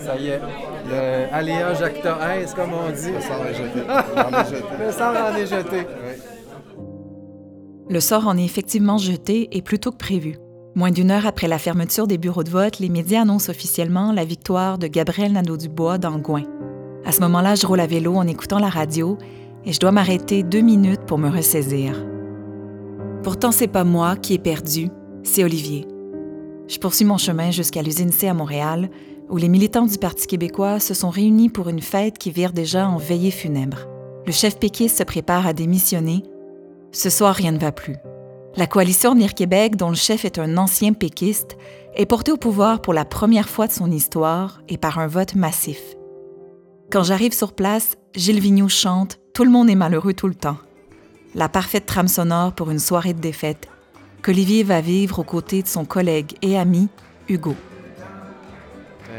ça 0.08 0.16
y 0.16 0.28
est. 0.28 0.40
Le 0.86 1.34
aléa 1.34 1.74
jacta 1.74 2.18
S, 2.36 2.54
comme 2.54 2.72
on 2.72 2.90
dit? 2.90 3.10
Le 3.12 3.20
sort 3.20 3.46
est 3.46 3.54
jeté. 3.54 3.80
Le 4.86 4.92
sort 4.92 5.14
en 5.16 5.36
est 5.36 5.46
jeté. 5.46 5.86
Le 7.90 8.00
sort 8.00 8.26
en 8.26 8.36
est 8.36 8.44
effectivement 8.44 8.98
jeté 8.98 9.48
et 9.52 9.62
plus 9.62 9.78
tôt 9.78 9.92
que 9.92 9.96
prévu. 9.96 10.36
Moins 10.74 10.90
d'une 10.90 11.10
heure 11.10 11.26
après 11.26 11.48
la 11.48 11.58
fermeture 11.58 12.06
des 12.06 12.18
bureaux 12.18 12.44
de 12.44 12.50
vote, 12.50 12.78
les 12.78 12.90
médias 12.90 13.22
annoncent 13.22 13.50
officiellement 13.50 14.12
la 14.12 14.24
victoire 14.24 14.78
de 14.78 14.86
Gabriel 14.86 15.32
Nadeau-Dubois 15.32 15.98
d'Angouin. 15.98 16.44
À 17.06 17.12
ce 17.12 17.20
moment-là, 17.22 17.54
je 17.54 17.66
roule 17.66 17.80
à 17.80 17.86
vélo 17.86 18.14
en 18.14 18.26
écoutant 18.26 18.58
la 18.58 18.68
radio 18.68 19.16
et 19.64 19.72
je 19.72 19.80
dois 19.80 19.92
m'arrêter 19.92 20.42
deux 20.42 20.60
minutes 20.60 21.06
pour 21.06 21.16
me 21.16 21.30
ressaisir. 21.30 21.94
Pourtant, 23.22 23.52
c'est 23.52 23.66
pas 23.66 23.84
moi 23.84 24.16
qui 24.16 24.34
ai 24.34 24.38
perdu, 24.38 24.90
c'est 25.22 25.42
Olivier. 25.42 25.86
Je 26.68 26.78
poursuis 26.78 27.06
mon 27.06 27.16
chemin 27.16 27.50
jusqu'à 27.50 27.82
l'usine 27.82 28.12
C 28.12 28.28
à 28.28 28.34
Montréal, 28.34 28.90
où 29.30 29.38
les 29.38 29.48
militants 29.48 29.86
du 29.86 29.98
Parti 29.98 30.26
québécois 30.26 30.78
se 30.78 30.92
sont 30.92 31.10
réunis 31.10 31.48
pour 31.48 31.70
une 31.70 31.80
fête 31.80 32.18
qui 32.18 32.30
vire 32.30 32.52
déjà 32.52 32.86
en 32.86 32.98
veillée 32.98 33.30
funèbre. 33.30 33.86
Le 34.26 34.32
chef 34.32 34.58
péquiste 34.58 34.98
se 34.98 35.04
prépare 35.04 35.46
à 35.46 35.54
démissionner. 35.54 36.22
Ce 36.92 37.10
soir, 37.10 37.34
rien 37.34 37.52
ne 37.52 37.58
va 37.58 37.72
plus. 37.72 37.96
La 38.56 38.66
coalition 38.66 39.14
Nir 39.14 39.34
Québec, 39.34 39.76
dont 39.76 39.90
le 39.90 39.94
chef 39.94 40.24
est 40.24 40.38
un 40.38 40.56
ancien 40.56 40.92
péquiste, 40.92 41.56
est 41.94 42.06
portée 42.06 42.32
au 42.32 42.36
pouvoir 42.36 42.80
pour 42.80 42.94
la 42.94 43.04
première 43.04 43.48
fois 43.48 43.66
de 43.66 43.72
son 43.72 43.90
histoire 43.90 44.60
et 44.68 44.78
par 44.78 44.98
un 44.98 45.06
vote 45.06 45.34
massif. 45.34 45.80
Quand 46.90 47.02
j'arrive 47.02 47.34
sur 47.34 47.52
place, 47.52 47.96
Gilles 48.14 48.40
Vigneault 48.40 48.68
chante 48.68 49.20
Tout 49.34 49.44
le 49.44 49.50
monde 49.50 49.68
est 49.68 49.74
malheureux 49.74 50.14
tout 50.14 50.28
le 50.28 50.34
temps. 50.34 50.56
La 51.34 51.48
parfaite 51.48 51.86
trame 51.86 52.08
sonore 52.08 52.54
pour 52.54 52.70
une 52.70 52.78
soirée 52.78 53.12
de 53.12 53.20
défaite 53.20 53.68
qu'Olivier 54.22 54.64
va 54.64 54.80
vivre 54.80 55.18
aux 55.18 55.24
côtés 55.24 55.62
de 55.62 55.68
son 55.68 55.84
collègue 55.84 56.32
et 56.42 56.58
ami, 56.58 56.88
Hugo. 57.28 57.54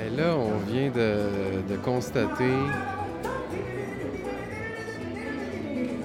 Et 0.06 0.10
là, 0.18 0.36
on 0.36 0.58
vient 0.70 0.90
de 0.90 1.78
constater 1.84 2.52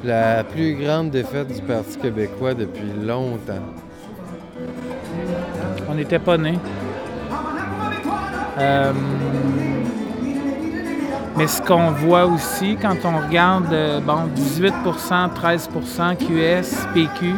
la 0.05 0.45
plus 0.45 0.75
grande 0.75 1.11
défaite 1.11 1.49
du 1.49 1.63
Parti 1.63 1.97
québécois 1.97 2.55
depuis 2.55 2.93
longtemps. 3.05 3.65
On 5.89 5.95
n'était 5.95 6.19
pas 6.19 6.37
nés. 6.37 6.59
Euh, 8.59 8.93
mais 11.37 11.47
ce 11.49 11.61
qu'on 11.61 11.91
voit 11.91 12.27
aussi 12.27 12.77
quand 12.81 12.97
on 13.05 13.27
regarde, 13.27 13.73
euh, 13.73 14.01
bon, 14.01 14.29
18% 14.37 15.31
13% 15.35 16.17
QS, 16.17 16.87
PQ. 16.95 17.35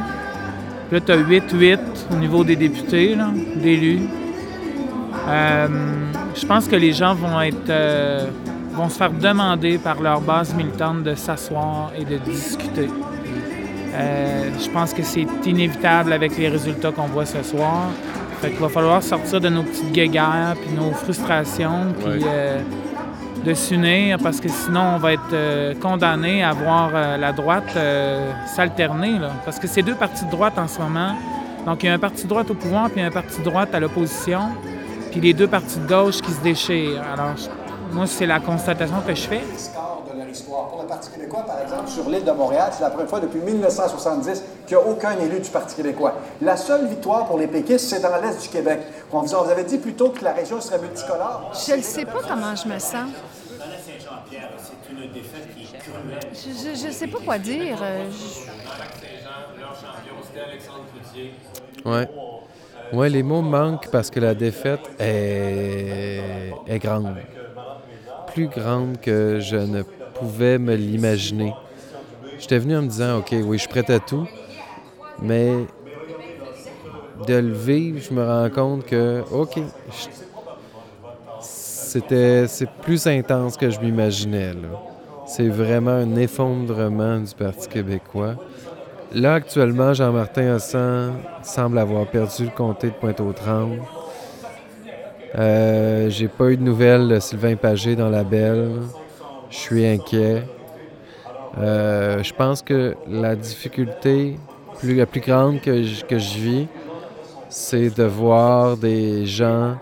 Là, 0.93 1.01
tu 1.01 1.13
as 1.13 1.17
8-8 1.17 1.79
au 2.13 2.17
niveau 2.17 2.45
des 2.45 2.57
députés, 2.57 3.17
d'élus. 3.57 4.03
Euh, 5.29 5.69
je 6.35 6.47
pense 6.47 6.69
que 6.69 6.77
les 6.77 6.93
gens 6.93 7.15
vont 7.15 7.41
être 7.41 7.71
euh, 7.71 8.27
vont 8.77 8.89
se 8.89 8.99
faire 8.99 9.11
demander 9.11 9.79
par 9.79 10.01
leur 10.03 10.21
base 10.21 10.55
militante 10.55 11.03
de 11.03 11.15
s'asseoir 11.15 11.91
et 11.99 12.05
de 12.05 12.19
discuter. 12.19 12.89
Euh, 13.95 14.51
je 14.63 14.69
pense 14.71 14.93
que 14.93 15.03
c'est 15.03 15.27
inévitable 15.47 16.13
avec 16.13 16.37
les 16.37 16.49
résultats 16.49 16.93
qu'on 16.93 17.07
voit 17.07 17.25
ce 17.27 17.43
soir. 17.43 17.85
Fait 18.41 18.51
qu'il 18.51 18.59
va 18.61 18.69
falloir 18.69 19.03
sortir 19.03 19.41
de 19.41 19.49
nos 19.49 19.63
petites 19.63 19.93
guéguerres, 19.93 20.55
puis 20.61 20.75
nos 20.77 20.91
frustrations, 20.93 21.95
puis 21.99 22.23
euh, 22.27 22.61
de 23.45 23.55
s'unir, 23.55 24.19
parce 24.23 24.41
que 24.41 24.49
sinon 24.51 24.97
on 24.97 24.99
va 24.99 25.15
être 25.15 25.33
euh, 25.33 25.75
condamné 25.81 26.43
à 26.45 26.53
voir 26.53 26.91
la 27.19 27.33
droite 27.33 27.77
s'alterner. 28.55 29.19
Parce 29.47 29.59
que 29.59 29.67
c'est 29.67 29.83
deux 29.83 29.95
partis 29.95 30.27
de 30.27 30.31
droite 30.31 30.59
en 30.59 30.69
ce 30.69 30.79
moment. 30.81 31.13
Donc 31.65 31.83
il 31.83 31.87
y 31.87 31.89
a 31.89 31.95
un 31.95 31.99
parti 31.99 32.25
de 32.25 32.29
droite 32.29 32.51
au 32.51 32.55
pouvoir, 32.55 32.91
puis 32.91 33.01
un 33.01 33.11
parti 33.11 33.39
de 33.39 33.45
droite 33.45 33.75
à 33.75 33.81
l'opposition, 33.81 34.41
puis 35.11 35.21
les 35.21 35.33
deux 35.33 35.49
partis 35.49 35.79
de 35.79 35.87
gauche 35.89 36.21
qui 36.21 36.31
se 36.33 36.43
déchirent. 36.43 37.03
Alors 37.15 37.35
je- 37.39 37.49
moi, 37.93 38.07
c'est 38.07 38.27
la 38.27 38.41
constatation 38.41 39.01
que 39.07 39.15
je 39.15 39.23
fais. 39.29 39.41
score 39.57 40.05
de 40.13 40.19
leur 40.19 40.29
histoire. 40.29 40.69
Pour 40.69 40.83
le 40.83 40.89
Parti 40.89 41.11
québécois, 41.11 41.45
par 41.47 41.61
exemple, 41.61 41.89
sur 41.89 42.09
l'île 42.09 42.25
de 42.25 42.31
Montréal, 42.33 42.71
c'est 42.73 42.83
la 42.83 42.91
première 42.91 43.09
fois 43.09 43.21
depuis 43.21 43.41
1970 43.41 44.43
qu'il 44.67 44.77
n'y 44.77 44.83
a 44.83 44.87
aucun 44.87 45.13
élu 45.19 45.41
du 45.41 45.51
Parti 45.51 45.77
québécois. 45.77 46.15
La 46.41 46.57
seule 46.57 46.87
victoire 46.87 47.27
pour 47.27 47.39
les 47.39 47.47
péquistes, 47.47 47.87
c'est 47.89 48.01
dans 48.01 48.17
l'est 48.21 48.41
du 48.41 48.49
Québec. 48.49 48.81
On 49.13 49.21
vous, 49.21 49.35
avait 49.35 49.65
dit 49.65 49.79
plutôt 49.79 50.11
que 50.11 50.25
la 50.25 50.33
région 50.33 50.61
serait 50.61 50.79
multicolore. 50.79 51.53
Je 51.67 51.75
ne 51.75 51.83
sais 51.83 52.05
pas 52.05 52.21
comment 52.29 52.55
je 52.55 52.69
me 52.69 52.79
sens. 52.79 52.93
Saint-Jean-Pierre, 52.93 54.51
c'est 54.59 54.93
une 54.93 55.13
défaite 55.13 55.55
qui 55.55 55.63
est 55.63 55.79
cruelle. 55.79 56.75
Je 56.81 56.87
ne 56.87 56.93
sais 56.93 57.07
pas 57.07 57.19
quoi 57.25 57.39
dire. 57.39 57.79
Euh, 57.83 58.05
je- 58.11 58.47
Ouais. 61.89 62.09
Ouais, 62.93 63.09
les 63.09 63.23
mots 63.23 63.43
manquent 63.43 63.89
parce 63.91 64.11
que 64.11 64.21
la 64.21 64.35
défaite 64.35 64.81
est, 64.99 66.53
est 66.67 66.79
grande. 66.79 67.15
Plus 68.37 68.49
grande 68.49 69.01
que 69.01 69.41
je 69.41 69.57
ne 69.57 69.81
pouvais 69.81 70.59
me 70.59 70.75
l'imaginer. 70.75 71.55
J'étais 72.39 72.59
venu 72.59 72.77
en 72.77 72.83
me 72.83 72.89
disant, 72.89 73.21
OK, 73.21 73.29
oui, 73.33 73.57
je 73.57 73.63
suis 73.63 73.69
prêt 73.71 73.91
à 73.91 73.99
tout, 73.99 74.29
mais 75.23 75.53
de 77.27 77.35
le 77.35 77.55
vivre, 77.55 77.99
je 77.99 78.13
me 78.13 78.23
rends 78.23 78.51
compte 78.51 78.85
que, 78.85 79.23
OK, 79.33 79.59
c'était, 81.41 82.47
c'est 82.47 82.69
plus 82.83 83.07
intense 83.07 83.57
que 83.57 83.71
je 83.71 83.81
m'imaginais. 83.81 84.53
C'est 85.27 85.49
vraiment 85.49 85.93
un 85.93 86.17
effondrement 86.17 87.21
du 87.21 87.35
Parti 87.35 87.69
québécois. 87.69 88.35
Là, 89.15 89.33
actuellement, 89.33 89.95
Jean-Martin 89.95 90.57
Hossan 90.57 91.15
semble 91.43 91.79
avoir 91.79 92.07
perdu 92.07 92.45
le 92.45 92.51
comté 92.51 92.89
de 92.89 92.95
Pointe-aux-Trembles. 92.97 93.81
Euh, 95.35 96.09
J'ai 96.09 96.29
pas 96.29 96.51
eu 96.51 96.57
de 96.57 96.63
nouvelles 96.63 97.09
de 97.09 97.19
Sylvain 97.19 97.57
Pagé 97.57 97.97
dans 97.97 98.09
la 98.09 98.25
belle. 98.25 98.71
Je 99.51 99.57
suis 99.57 99.87
inquiet. 99.87 100.45
Euh, 101.59 102.23
je 102.23 102.33
pense 102.33 102.63
que 102.63 102.95
la 103.09 103.35
difficulté 103.35 104.37
la 104.83 105.07
plus 105.07 105.21
grande 105.21 105.61
que 105.61 105.83
je, 105.83 106.05
que 106.05 106.19
je 106.19 106.39
vis, 106.39 106.67
c'est 107.49 107.91
de 107.97 108.05
voir 108.05 108.77
des 108.77 109.27
gens 109.27 109.77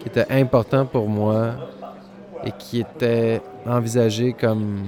qui 0.00 0.08
étaient 0.08 0.26
importants 0.30 0.86
pour 0.86 1.08
moi 1.08 1.52
et 2.44 2.52
qui 2.58 2.80
étaient 2.80 3.40
envisagés 3.66 4.34
comme, 4.38 4.84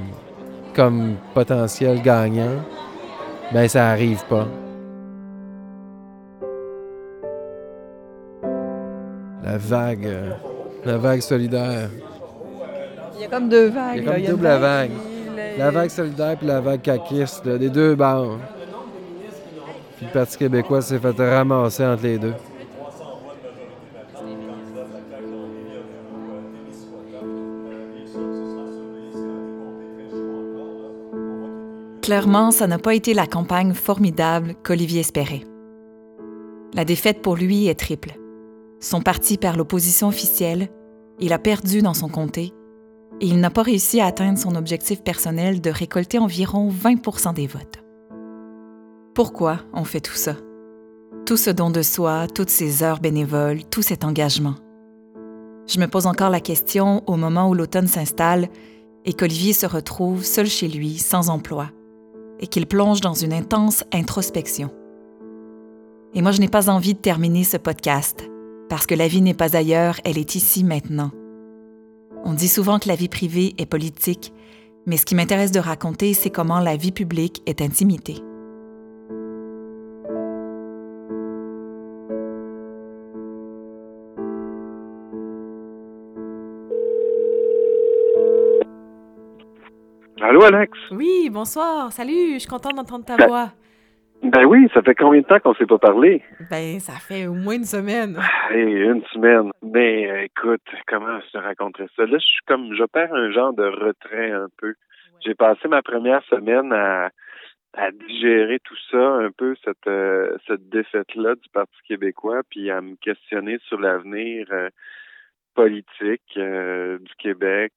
comme 0.75 1.17
potentiels 1.35 2.03
gagnants, 2.03 2.63
ben 3.53 3.69
ça 3.69 3.89
arrive 3.89 4.25
pas. 4.27 4.47
La 9.50 9.59
vague, 9.59 10.07
euh, 10.07 10.30
la 10.85 10.97
vague 10.97 11.21
solidaire. 11.21 11.90
Il 13.16 13.23
y 13.23 13.25
a 13.25 13.28
comme 13.28 13.49
deux 13.49 13.69
vagues. 13.69 13.97
Il 13.97 14.04
y 14.04 14.09
a 14.09 14.12
comme 14.12 14.23
double 14.23 14.47
vague. 14.47 14.90
La 15.59 15.71
vague 15.73 15.90
solidaire 15.90 16.37
puis 16.37 16.47
la 16.47 16.61
vague 16.61 16.80
caquiste, 16.80 17.45
là, 17.45 17.59
des 17.59 17.69
deux 17.69 17.97
bords. 17.97 18.38
Puis 19.97 20.07
le 20.07 20.12
Parti 20.12 20.38
québécois 20.38 20.83
s'est 20.83 21.00
fait 21.00 21.19
ramasser 21.19 21.85
entre 21.85 22.04
les 22.04 22.19
deux. 22.19 22.35
Clairement, 32.02 32.52
ça 32.52 32.69
n'a 32.69 32.78
pas 32.78 32.95
été 32.95 33.14
la 33.14 33.26
campagne 33.26 33.73
formidable 33.73 34.54
qu'Olivier 34.62 35.00
espérait. 35.00 35.42
La 36.73 36.85
défaite 36.85 37.21
pour 37.21 37.35
lui 37.35 37.66
est 37.66 37.75
triple. 37.75 38.12
Son 38.81 39.03
parti 39.03 39.37
perd 39.37 39.57
l'opposition 39.57 40.09
officielle, 40.09 40.71
il 41.19 41.35
a 41.35 41.39
perdu 41.39 41.83
dans 41.83 41.93
son 41.93 42.09
comté, 42.09 42.55
et 43.21 43.27
il 43.27 43.39
n'a 43.39 43.51
pas 43.51 43.63
réussi 43.63 44.01
à 44.01 44.07
atteindre 44.07 44.39
son 44.39 44.55
objectif 44.55 45.03
personnel 45.03 45.61
de 45.61 45.69
récolter 45.69 46.19
environ 46.19 46.71
20% 46.71 47.35
des 47.35 47.47
votes. 47.47 47.85
Pourquoi 49.15 49.59
on 49.75 49.85
fait 49.85 50.01
tout 50.01 50.15
ça? 50.15 50.37
Tout 51.27 51.37
ce 51.37 51.51
don 51.51 51.69
de 51.69 51.83
soi, 51.83 52.27
toutes 52.27 52.49
ces 52.49 52.83
heures 52.83 53.01
bénévoles, 53.01 53.65
tout 53.65 53.83
cet 53.83 54.03
engagement. 54.03 54.55
Je 55.67 55.79
me 55.79 55.87
pose 55.87 56.07
encore 56.07 56.31
la 56.31 56.41
question 56.41 57.03
au 57.07 57.17
moment 57.17 57.51
où 57.51 57.55
l'automne 57.55 57.87
s'installe 57.87 58.49
et 59.05 59.13
qu'Olivier 59.13 59.53
se 59.53 59.67
retrouve 59.67 60.25
seul 60.25 60.47
chez 60.47 60.69
lui, 60.69 60.97
sans 60.97 61.29
emploi, 61.29 61.69
et 62.39 62.47
qu'il 62.47 62.67
plonge 62.67 63.03
dans 63.03 63.13
une 63.13 63.35
intense 63.35 63.85
introspection. 63.93 64.71
Et 66.15 66.23
moi, 66.23 66.33
je 66.33 66.41
n'ai 66.41 66.49
pas 66.49 66.71
envie 66.71 66.95
de 66.95 66.99
terminer 66.99 67.45
ce 67.45 67.59
podcast, 67.59 68.30
parce 68.71 68.87
que 68.87 68.95
la 68.95 69.09
vie 69.09 69.21
n'est 69.21 69.35
pas 69.35 69.57
ailleurs, 69.57 69.97
elle 70.05 70.17
est 70.17 70.37
ici 70.37 70.62
maintenant. 70.62 71.11
On 72.25 72.35
dit 72.35 72.49
souvent 72.49 72.79
que 72.79 72.87
la 72.87 72.95
vie 72.95 73.09
privée 73.09 73.53
est 73.59 73.67
politique, 73.67 74.33
mais 74.87 74.97
ce 74.97 75.05
qui 75.05 75.17
m'intéresse 75.17 75.50
de 75.50 75.59
raconter, 75.59 76.15
c'est 76.15 76.31
comment 76.31 76.61
la 76.61 76.77
vie 76.77 76.93
publique 76.93 77.43
est 77.47 77.62
intimité. 77.62 78.23
Allô, 90.23 90.45
Alex? 90.45 90.79
Oui, 90.93 91.29
bonsoir. 91.33 91.93
Salut, 91.93 92.35
je 92.35 92.39
suis 92.39 92.49
contente 92.49 92.77
d'entendre 92.77 93.05
ta 93.05 93.27
voix. 93.27 93.50
Ben 94.23 94.45
oui, 94.45 94.69
ça 94.75 94.83
fait 94.83 94.95
combien 94.95 95.21
de 95.21 95.27
temps 95.27 95.41
qu'on 95.41 95.55
s'est 95.55 95.67
pas 95.67 95.79
parlé? 95.79 96.23
Ben, 96.50 96.79
ça 96.79 96.93
fait 96.93 97.27
au 97.27 97.35
moins 97.35 97.55
une 97.57 97.65
semaine. 97.65 98.19
Hey, 98.50 98.65
une 98.65 99.03
semaine. 99.12 99.50
Mais 99.62 100.11
euh, 100.11 100.25
écoute, 100.25 100.62
comment 100.87 101.21
je 101.21 101.31
te 101.33 101.39
raconterais 101.39 101.89
ça? 101.97 102.05
Là, 102.05 102.19
je 102.19 102.25
suis 102.25 102.45
comme, 102.47 102.75
j'opère 102.75 103.12
un 103.15 103.31
genre 103.31 103.53
de 103.55 103.65
retrait 103.65 104.31
un 104.31 104.49
peu. 104.59 104.75
J'ai 105.25 105.35
passé 105.35 105.69
ma 105.69 105.83
première 105.83 106.23
semaine 106.25 106.73
à, 106.73 107.11
à 107.75 107.91
digérer 107.93 108.59
tout 108.61 108.77
ça, 108.91 108.99
un 108.99 109.31
peu 109.31 109.55
cette, 109.65 109.87
euh, 109.87 110.37
cette 110.47 110.69
défaite-là 110.69 111.35
du 111.37 111.49
Parti 111.53 111.77
québécois, 111.87 112.43
puis 112.50 112.71
à 112.71 112.81
me 112.81 112.97
questionner 112.97 113.59
sur 113.69 113.81
l'avenir 113.81 114.47
euh, 114.50 114.69
politique 115.55 116.37
euh, 116.37 116.99
du 116.99 117.15
Québec, 117.19 117.73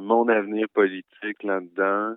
mon 0.00 0.28
avenir 0.28 0.66
politique 0.72 1.42
là-dedans. 1.42 2.14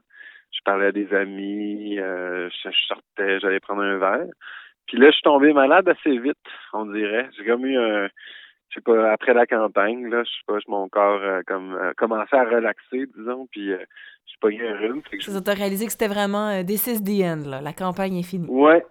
Je 0.61 0.71
parlais 0.71 0.87
à 0.87 0.91
des 0.91 1.11
amis, 1.13 1.95
je, 1.97 2.69
sortais, 2.87 3.39
j'allais 3.39 3.59
prendre 3.59 3.81
un 3.81 3.97
verre. 3.97 4.27
Puis 4.87 4.97
là, 4.97 5.07
je 5.07 5.13
suis 5.13 5.23
tombé 5.23 5.53
malade 5.53 5.89
assez 5.89 6.17
vite, 6.19 6.37
on 6.73 6.85
dirait. 6.85 7.29
J'ai 7.37 7.45
comme 7.45 7.65
eu 7.65 7.77
un, 7.77 8.07
je 8.69 8.75
sais 8.75 8.81
pas, 8.81 9.11
après 9.11 9.33
la 9.33 9.47
campagne, 9.47 10.07
là, 10.07 10.23
je 10.23 10.29
sais 10.29 10.43
pas, 10.45 10.57
mon 10.67 10.87
corps 10.87 11.21
comme 11.47 11.77
commençait 11.97 12.35
à 12.35 12.43
relaxer, 12.43 13.07
disons, 13.17 13.47
puis 13.51 13.71
j'ai 14.31 14.37
pas 14.39 14.49
eu 14.49 14.65
un 14.65 14.77
rhume. 14.77 15.01
Fait 15.09 15.17
que 15.17 15.23
ça, 15.23 15.41
t'a 15.41 15.53
réalisé 15.53 15.85
que 15.85 15.91
c'était 15.91 16.07
vraiment 16.07 16.49
euh, 16.49 16.63
this 16.63 16.87
is 16.87 17.03
the 17.03 17.23
end, 17.23 17.49
là. 17.49 17.61
La 17.61 17.73
campagne 17.73 18.17
est 18.17 18.23
finie. 18.23 18.47
Ouais. 18.49 18.83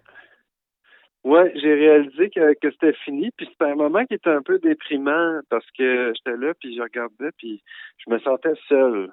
Ouais, 1.22 1.52
j'ai 1.54 1.74
réalisé 1.74 2.30
que, 2.30 2.54
que 2.54 2.70
c'était 2.70 2.94
fini. 3.04 3.30
Puis 3.36 3.46
c'était 3.50 3.70
un 3.70 3.74
moment 3.74 4.04
qui 4.06 4.14
était 4.14 4.30
un 4.30 4.42
peu 4.42 4.58
déprimant 4.58 5.40
parce 5.50 5.66
que 5.76 6.12
j'étais 6.14 6.36
là, 6.36 6.54
puis 6.58 6.74
je 6.76 6.82
regardais, 6.82 7.30
puis 7.36 7.62
je 7.98 8.10
me 8.12 8.18
sentais 8.20 8.54
seul. 8.68 9.10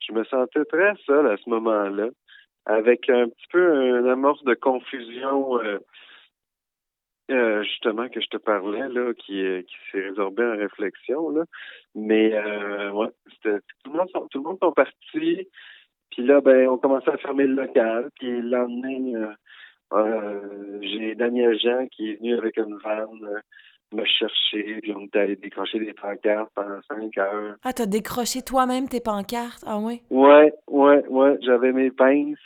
Je 0.00 0.12
me 0.12 0.24
sentais 0.24 0.64
très 0.64 0.94
seul 1.06 1.26
à 1.26 1.36
ce 1.36 1.48
moment-là, 1.50 2.08
avec 2.66 3.08
un 3.10 3.28
petit 3.28 3.46
peu 3.50 3.72
un 3.72 4.06
amorce 4.06 4.42
de 4.44 4.54
confusion. 4.54 5.60
Euh, 5.62 5.78
euh, 7.30 7.62
justement 7.62 8.08
que 8.08 8.22
je 8.22 8.28
te 8.28 8.38
parlais 8.38 8.88
là, 8.88 9.12
qui, 9.12 9.44
qui 9.64 9.76
s'est 9.92 10.00
résorbé 10.00 10.44
en 10.44 10.56
réflexion 10.56 11.28
là. 11.28 11.44
Mais 11.94 12.32
euh, 12.32 12.90
ouais, 12.92 13.08
c'était 13.34 13.58
tout 13.84 13.92
le 13.92 13.98
monde 13.98 14.08
sont, 14.10 14.26
tout 14.28 14.38
le 14.38 14.44
monde 14.44 14.74
partis. 14.74 15.46
Puis 16.10 16.22
là, 16.22 16.40
ben, 16.40 16.68
on 16.68 16.78
commençait 16.78 17.10
à 17.10 17.18
fermer 17.18 17.46
le 17.46 17.54
local. 17.54 18.08
Puis 18.18 18.30
euh, 18.30 19.26
euh 19.92 20.78
j'ai 20.80 21.14
Daniel 21.14 21.58
Jean 21.58 21.86
qui 21.88 22.12
est 22.12 22.16
venu 22.16 22.34
avec 22.38 22.56
une 22.56 22.78
vanne 22.78 23.24
euh, 23.24 23.40
me 23.92 24.04
chercher. 24.04 24.80
Puis 24.82 24.92
on 24.92 25.02
est 25.02 25.16
allé 25.16 25.36
décrocher 25.36 25.78
des 25.78 25.92
pancartes 25.94 26.50
pendant 26.54 26.80
cinq 26.88 27.16
heures. 27.18 27.56
Ah, 27.64 27.72
t'as 27.72 27.86
décroché 27.86 28.42
toi-même 28.42 28.88
tes 28.88 29.00
pancartes? 29.00 29.62
Ah 29.66 29.78
oui? 29.78 30.02
Ouais, 30.10 30.52
ouais, 30.68 31.04
ouais. 31.08 31.36
J'avais 31.42 31.72
mes 31.72 31.90
pinces. 31.90 32.36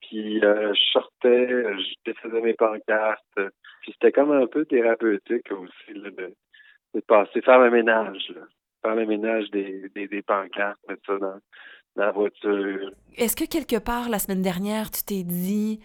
puis 0.00 0.40
je 0.40 0.72
sortais, 0.92 1.48
je 1.48 1.94
défaisais 2.04 2.40
mes 2.40 2.54
pancartes. 2.54 3.22
Puis 3.82 3.92
c'était 3.92 4.12
comme 4.12 4.32
un 4.32 4.46
peu 4.46 4.64
thérapeutique 4.64 5.50
aussi 5.52 5.98
là, 5.98 6.10
de, 6.10 6.34
de 6.94 7.00
passer, 7.00 7.40
faire 7.42 7.58
le 7.58 7.70
ménage, 7.70 8.30
là. 8.34 8.42
faire 8.82 8.94
le 8.94 9.06
ménage 9.06 9.50
des, 9.50 9.88
des, 9.94 10.06
des 10.06 10.22
pancartes, 10.22 10.78
mettre 10.88 11.02
ça 11.06 11.18
dans, 11.18 11.38
dans 11.96 12.04
la 12.04 12.12
voiture. 12.12 12.90
Est-ce 13.16 13.34
que 13.36 13.44
quelque 13.44 13.82
part 13.82 14.08
la 14.08 14.18
semaine 14.18 14.42
dernière, 14.42 14.90
tu 14.90 15.02
t'es 15.02 15.22
dit 15.24 15.80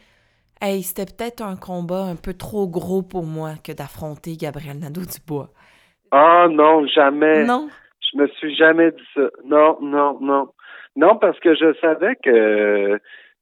Hey, 0.60 0.82
c'était 0.82 1.06
peut-être 1.06 1.42
un 1.42 1.56
combat 1.56 2.04
un 2.04 2.16
peu 2.16 2.34
trop 2.34 2.68
gros 2.68 3.04
pour 3.04 3.26
moi 3.26 3.52
que 3.64 3.72
d'affronter 3.72 4.38
Gabriel 4.38 4.80
Nadeau-Dubois? 4.80 5.50
Ah 6.12 6.48
non, 6.50 6.88
jamais. 6.88 7.46
Non? 7.46 7.70
Je 8.02 8.18
me 8.18 8.28
suis 8.28 8.56
jamais 8.56 8.92
dit 8.92 9.08
ça. 9.14 9.30
Non, 9.46 9.78
non, 9.82 10.20
non. 10.20 10.50
Non, 10.96 11.16
parce 11.18 11.40
que 11.40 11.54
je 11.54 11.74
savais 11.80 12.16
que 12.24 13.00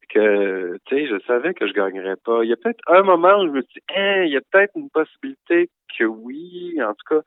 que, 0.10 0.78
tu 0.86 0.96
sais, 0.96 1.08
je 1.08 1.20
savais 1.26 1.54
que 1.54 1.68
je 1.68 1.74
gagnerais 1.74 2.16
pas. 2.24 2.44
Il 2.44 2.50
y 2.50 2.54
a 2.54 2.58
peut-être 2.58 2.84
un 2.88 3.02
moment 3.02 3.40
où 3.40 3.48
je 3.48 3.52
me 3.52 3.62
suis 3.62 3.82
dit, 3.82 3.96
hein, 3.96 4.24
il 4.24 4.34
y 4.34 4.38
a 4.38 4.42
peut-être 4.52 4.72
une 4.76 4.90
possibilité 4.90 5.70
que 5.98 6.04
oui, 6.04 6.78
en 6.82 6.94
tout 6.94 7.16
cas. 7.16 7.22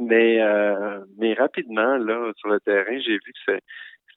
Mais, 0.00 0.42
euh, 0.42 1.00
mais 1.18 1.34
rapidement, 1.34 1.96
là, 1.96 2.32
sur 2.36 2.48
le 2.48 2.60
terrain, 2.60 2.98
j'ai 2.98 3.14
vu 3.14 3.32
que 3.46 3.58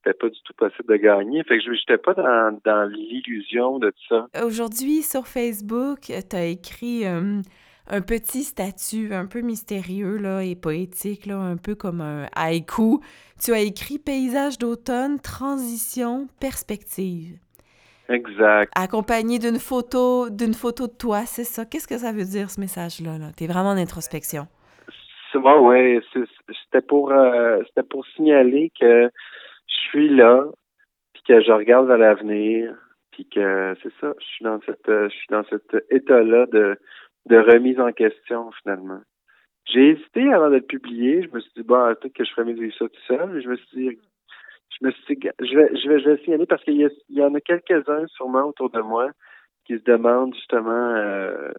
c'était 0.08 0.18
pas 0.18 0.30
du 0.30 0.40
tout 0.44 0.54
possible 0.54 0.88
de 0.90 0.96
gagner. 0.98 1.44
Fait 1.44 1.58
que 1.58 1.64
je 1.64 1.72
n'étais 1.72 1.98
pas 1.98 2.14
dans, 2.14 2.60
dans 2.64 2.90
l'illusion 2.90 3.80
de 3.80 3.90
tout 3.90 4.08
ça. 4.10 4.28
Aujourd'hui, 4.46 5.02
sur 5.02 5.28
Facebook, 5.28 6.00
tu 6.02 6.36
as 6.36 6.46
écrit 6.46 7.06
euh, 7.06 7.42
un 7.88 8.02
petit 8.02 8.44
statut 8.44 9.14
un 9.14 9.26
peu 9.26 9.42
mystérieux 9.42 10.18
là, 10.18 10.44
et 10.44 10.56
poétique, 10.56 11.26
là, 11.26 11.38
un 11.38 11.58
peu 11.58 11.76
comme 11.76 12.02
un 12.02 12.28
haïku. 12.36 13.00
Tu 13.44 13.54
as 13.54 13.60
écrit 13.60 14.00
Paysage 14.00 14.58
d'automne, 14.58 15.20
transition, 15.20 16.28
perspective. 16.39 17.38
Exact. 18.10 18.72
Accompagné 18.76 19.38
d'une 19.38 19.60
photo, 19.60 20.30
d'une 20.30 20.54
photo 20.54 20.88
de 20.88 20.93
toi, 20.93 21.26
c'est 21.26 21.43
ça? 21.43 21.65
Qu'est-ce 21.65 21.88
que 21.88 21.98
ça 21.98 22.13
veut 22.13 22.24
dire 22.24 22.50
ce 22.50 22.62
message-là? 22.62 23.17
-là, 23.17 23.36
tu 23.36 23.43
es 23.43 23.48
vraiment 23.48 23.72
en 23.72 23.78
introspection. 23.78 24.48
Ouais, 25.36 25.60
ouais. 25.60 26.00
C'était 26.63 26.82
pour, 26.82 27.12
euh, 27.12 27.62
c'était 27.67 27.88
pour 27.88 28.06
signaler 28.15 28.72
que 28.80 29.12
suis 29.80 30.10
là, 30.10 30.46
puis 31.13 31.24
que 31.28 31.42
je 31.42 31.52
regarde 31.52 31.88
vers 31.88 31.98
l'avenir, 31.98 32.76
puis 33.12 33.28
que 33.28 33.76
c'est 33.82 33.94
ça. 34.00 34.13
Je 34.20 34.26
suis 34.26 34.44
dans 34.44 34.60
cette, 34.62 34.88
je 34.88 35.10
suis 35.10 35.28
dans 35.30 35.44
cet 35.46 35.76
état-là 35.90 36.46
de, 36.48 36.78
de 37.28 37.38
remise 37.38 37.80
en 37.80 37.92
question 37.92 38.52
finalement. 38.62 39.02
J'ai 39.66 39.90
hésité 39.90 40.32
avant 40.34 40.50
de 40.50 40.56
le 40.56 40.62
publier. 40.62 41.24
Je 41.24 41.36
me 41.36 41.40
suis 41.42 41.52
dit, 41.58 41.63
bon, 41.63 41.94
peut-être 41.96 42.13
que 42.13 42.24
je 42.24 42.32
ferais 42.32 42.46
mieux 42.46 42.72
ça 42.72 42.86
tout 42.88 43.02
seul. 43.08 43.30
Mais 43.30 43.42
je 43.42 43.50
me 43.50 43.56
suis 43.58 43.78
dit, 43.78 44.00
je 44.80 44.86
me 44.86 44.92
suis 44.92 45.20
je 45.40 45.58
vais, 45.58 45.76
je 45.76 45.90
vais, 45.90 46.00
je 46.00 46.10
vais 46.10 46.18
signaler 46.24 46.46
parce 46.46 46.63
qu'il 46.63 46.76
y, 46.76 46.88
y, 47.10 47.24
en 47.24 47.34
a 47.34 47.42
quelques-uns 47.42 48.08
sûrement 48.08 48.46
autour 48.46 48.70
de 48.70 48.82
moi 48.82 49.12
qui 49.66 49.78
se 49.78 49.84
demandent 49.84 50.34
justement 50.36 50.94
euh, 50.96 51.52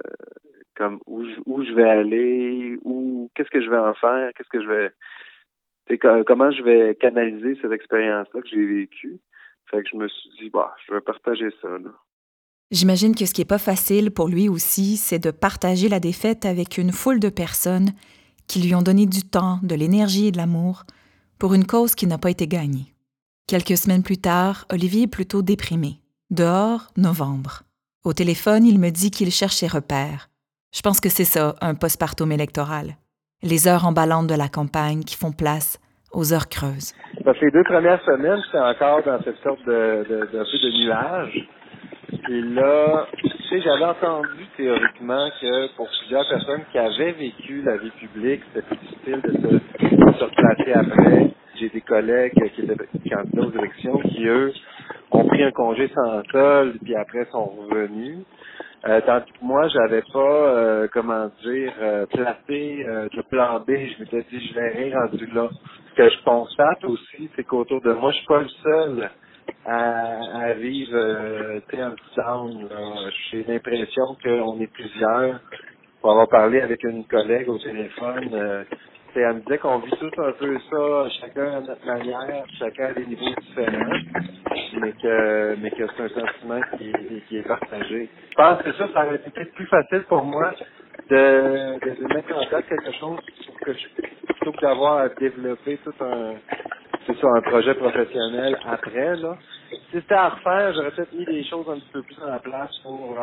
comme 0.76 1.00
où 1.06 1.24
je, 1.24 1.34
où 1.44 1.62
je 1.64 1.72
vais 1.72 1.88
aller, 1.88 2.78
ou 2.84 3.30
qu'est-ce 3.34 3.50
que 3.50 3.60
je 3.60 3.68
vais 3.68 3.76
en 3.78 3.94
faire, 3.94 4.30
qu'est-ce 4.34 4.48
que 4.48 4.62
je 4.62 4.68
vais 4.68 4.90
comment 5.96 6.50
je 6.50 6.62
vais 6.62 6.94
canaliser 7.00 7.58
cette 7.62 7.72
expérience-là 7.72 8.42
que 8.42 8.48
j'ai 8.48 8.66
vécue? 8.66 9.18
Fait 9.70 9.82
que 9.82 9.88
je 9.90 9.96
me 9.96 10.08
suis 10.08 10.30
dit, 10.40 10.50
bah, 10.50 10.74
je 10.86 10.94
vais 10.94 11.00
partager 11.00 11.48
ça. 11.62 11.68
J'imagine 12.70 13.14
que 13.14 13.24
ce 13.24 13.32
qui 13.32 13.40
est 13.40 13.46
pas 13.46 13.58
facile 13.58 14.10
pour 14.10 14.28
lui 14.28 14.48
aussi, 14.48 14.98
c'est 14.98 15.18
de 15.18 15.30
partager 15.30 15.88
la 15.88 16.00
défaite 16.00 16.44
avec 16.44 16.76
une 16.76 16.92
foule 16.92 17.20
de 17.20 17.30
personnes 17.30 17.92
qui 18.46 18.60
lui 18.60 18.74
ont 18.74 18.82
donné 18.82 19.06
du 19.06 19.22
temps, 19.22 19.60
de 19.62 19.74
l'énergie 19.74 20.26
et 20.26 20.32
de 20.32 20.36
l'amour 20.36 20.84
pour 21.38 21.54
une 21.54 21.66
cause 21.66 21.94
qui 21.94 22.06
n'a 22.06 22.18
pas 22.18 22.30
été 22.30 22.46
gagnée. 22.46 22.94
Quelques 23.46 23.78
semaines 23.78 24.02
plus 24.02 24.18
tard, 24.18 24.66
Olivier 24.70 25.04
est 25.04 25.06
plutôt 25.06 25.40
déprimé. 25.40 26.00
Dehors, 26.30 26.88
novembre. 26.96 27.62
Au 28.04 28.12
téléphone, 28.12 28.66
il 28.66 28.78
me 28.78 28.90
dit 28.90 29.10
qu'il 29.10 29.30
cherche 29.30 29.56
ses 29.56 29.66
repères. 29.66 30.28
Je 30.74 30.82
pense 30.82 31.00
que 31.00 31.08
c'est 31.08 31.24
ça, 31.24 31.54
un 31.62 31.74
postpartum 31.74 32.30
électoral. 32.32 32.96
Les 33.42 33.68
heures 33.68 33.86
emballantes 33.86 34.26
de 34.26 34.34
la 34.34 34.48
campagne 34.48 35.04
qui 35.04 35.16
font 35.16 35.32
place 35.32 35.78
aux 36.12 36.32
heures 36.32 36.48
creuses. 36.48 36.92
Parce 37.24 37.38
que 37.38 37.44
les 37.44 37.50
deux 37.52 37.64
premières 37.64 38.02
semaines, 38.04 38.40
j'étais 38.46 38.58
encore 38.58 39.02
dans 39.04 39.22
cette 39.22 39.38
sorte 39.42 39.64
de, 39.64 40.04
de, 40.08 40.20
de, 40.32 40.38
de 40.38 40.84
nuage. 40.84 41.48
Et 42.30 42.40
là, 42.40 43.06
tu 43.16 43.28
sais, 43.48 43.60
j'avais 43.60 43.84
entendu 43.84 44.46
théoriquement 44.56 45.28
que 45.40 45.76
pour 45.76 45.88
plusieurs 46.00 46.28
personnes 46.28 46.62
qui 46.72 46.78
avaient 46.78 47.12
vécu 47.12 47.62
la 47.62 47.76
vie 47.76 47.90
publique, 47.90 48.42
c'était 48.52 48.66
plus 48.66 48.76
difficile 48.76 49.20
de 49.22 49.32
se, 49.32 49.94
de 49.94 50.12
se 50.18 50.24
replacer 50.24 50.72
après 50.72 51.30
j'ai 51.60 51.68
des 51.70 51.80
collègues 51.80 52.32
qui 52.34 52.62
étaient 52.62 52.76
candidats 53.10 53.42
aux 53.42 53.58
élections 53.58 53.98
qui, 53.98 54.26
eux, 54.26 54.52
ont 55.10 55.26
pris 55.26 55.42
un 55.42 55.50
congé 55.50 55.90
sans 55.94 56.22
solde, 56.30 56.78
puis 56.82 56.94
après 56.94 57.26
sont 57.32 57.52
revenus. 57.70 58.18
Euh, 58.88 59.00
tandis 59.06 59.32
que 59.32 59.44
moi, 59.44 59.68
j'avais 59.68 60.02
pas, 60.12 60.20
euh, 60.20 60.88
comment 60.92 61.30
dire, 61.44 61.74
euh, 61.82 62.06
placé 62.06 62.84
euh, 62.88 63.08
de 63.14 63.22
plan 63.30 63.60
B. 63.60 63.68
Je 63.70 64.00
m'étais 64.02 64.24
dit, 64.30 64.48
je 64.48 64.54
vais 64.54 64.94
rendu 64.94 65.26
là. 65.28 65.50
Ce 65.92 65.96
que 65.96 66.10
je 66.10 66.24
constate 66.24 66.84
aussi, 66.86 67.30
c'est 67.36 67.44
qu'autour 67.44 67.82
de 67.82 67.92
moi, 67.94 68.12
je 68.12 68.18
suis 68.18 68.26
pas 68.26 68.40
le 68.42 68.48
seul 68.48 69.10
à, 69.66 70.40
à 70.46 70.54
vivre 70.54 70.92
euh, 70.96 71.60
un 71.74 71.92
petit. 71.92 72.68
J'ai 73.32 73.44
l'impression 73.44 74.16
qu'on 74.24 74.60
est 74.60 74.72
plusieurs. 74.72 75.40
Pour 76.02 76.12
avoir 76.12 76.28
parlé 76.28 76.60
avec 76.62 76.82
une 76.84 77.04
collègue 77.06 77.48
au 77.50 77.58
téléphone, 77.58 78.64
euh, 79.16 79.20
elle 79.30 79.36
me 79.36 79.40
disait 79.40 79.58
qu'on 79.58 79.78
vit 79.78 79.90
tous 79.92 80.22
un 80.22 80.32
peu 80.32 80.58
ça, 80.70 81.10
chacun 81.20 81.58
à 81.58 81.60
notre 81.60 81.86
manière, 81.86 82.44
chacun 82.58 82.86
à 82.86 82.92
des 82.94 83.06
niveaux 83.06 83.34
différents, 83.40 84.00
mais 84.80 84.92
que, 84.92 85.56
mais 85.60 85.70
que 85.70 85.84
c'est 85.96 86.02
un 86.04 86.08
sentiment 86.08 86.60
qui, 86.78 86.92
qui 87.28 87.38
est 87.38 87.48
partagé. 87.48 88.08
Je 88.30 88.34
pense 88.36 88.62
que 88.62 88.72
ça, 88.72 88.88
ça 88.92 89.06
aurait 89.06 89.16
été 89.16 89.30
peut-être 89.30 89.54
plus 89.54 89.66
facile 89.66 90.04
pour 90.08 90.24
moi 90.24 90.52
de, 91.10 91.78
de, 91.80 92.14
mettre 92.14 92.36
en 92.36 92.46
place 92.46 92.64
quelque 92.68 92.92
chose 92.98 93.18
que 93.62 93.72
je, 93.72 93.88
plutôt 94.26 94.52
que 94.52 94.60
d'avoir 94.60 94.98
à 94.98 95.08
développer 95.10 95.78
tout 95.84 95.94
un, 96.04 96.34
c'est 97.06 97.24
un 97.24 97.40
projet 97.42 97.74
professionnel 97.74 98.58
après, 98.66 99.16
là. 99.16 99.36
Si 99.70 99.78
c'était 99.92 100.14
à 100.14 100.30
refaire, 100.30 100.74
j'aurais 100.74 100.90
peut-être 100.92 101.12
mis 101.14 101.24
des 101.26 101.44
choses 101.44 101.66
un 101.68 101.76
petit 101.76 101.90
peu 101.92 102.02
plus 102.02 102.18
en 102.22 102.38
place 102.40 102.76
pour 102.82 103.16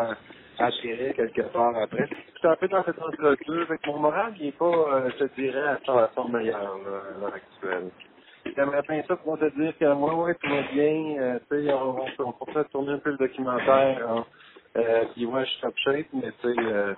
attirer 0.60 1.14
quelque 1.16 1.42
part 1.54 1.76
après. 1.78 2.08
C'est 2.42 2.48
un 2.48 2.56
peu 2.56 2.68
dans 2.68 2.84
cette 2.84 3.02
entre-deux. 3.02 3.66
Que 3.66 3.88
mon 3.88 4.00
moral, 4.00 4.34
il 4.40 4.48
est 4.48 4.58
pas, 4.58 4.66
euh, 4.66 5.10
je 5.20 5.26
dirais, 5.42 5.68
à 5.68 5.80
son, 5.86 5.98
à 5.98 6.10
son 6.16 6.28
meilleur, 6.30 6.62
là, 6.62 7.02
à 7.16 7.20
l'heure 7.20 7.34
actuelle. 7.34 7.90
J'aimerais 8.56 8.82
bien 8.88 9.04
ça 9.08 9.16
pour 9.18 9.40
te 9.40 9.50
dire 9.60 9.78
que 9.78 9.94
moi, 9.94 10.14
ouais, 10.16 10.36
tout 10.36 10.50
va 10.50 10.62
bien. 10.74 11.16
Euh, 11.20 11.40
tu 11.50 11.66
sais, 11.66 11.74
on, 11.74 11.98
on, 12.00 12.06
on 12.20 12.32
pourrait 12.34 12.66
tourner 12.66 12.94
un 12.94 13.00
peu 13.00 13.12
le 13.12 13.18
documentaire. 13.18 14.10
Hein. 14.10 14.26
Euh, 14.78 15.06
puis 15.14 15.26
ouais, 15.26 15.46
je 15.46 15.50
suis 15.50 15.62
top 15.62 15.74
shape, 15.78 16.08
mais 16.14 16.32
tu 16.42 16.54
sais, 16.54 16.60
euh, 16.60 16.94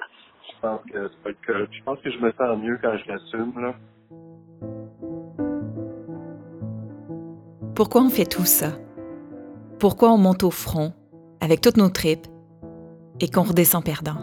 je 0.48 0.60
pense 0.62 0.82
que 0.91 1.10
c'est 1.10 1.24
pas 1.24 1.30
le 1.30 1.36
cas. 1.65 1.72
Je 1.72 1.84
pense 1.84 2.00
que 2.00 2.10
je 2.12 2.20
me 2.20 2.32
sens 2.32 2.58
mieux 2.60 2.80
quand 2.82 2.98
je 2.98 3.08
l'assume, 3.08 3.54
là. 3.62 3.74
Pourquoi 7.76 8.02
on 8.02 8.10
fait 8.10 8.26
tout 8.26 8.46
ça? 8.46 8.72
Pourquoi 9.80 10.10
on 10.12 10.17
monte 10.17 10.43
au 10.43 10.50
front? 10.50 10.93
avec 11.41 11.62
toutes 11.62 11.78
nos 11.78 11.89
tripes, 11.89 12.28
et 13.20 13.30
qu'on 13.30 13.44
redescend 13.44 13.84
perdant. 13.84 14.18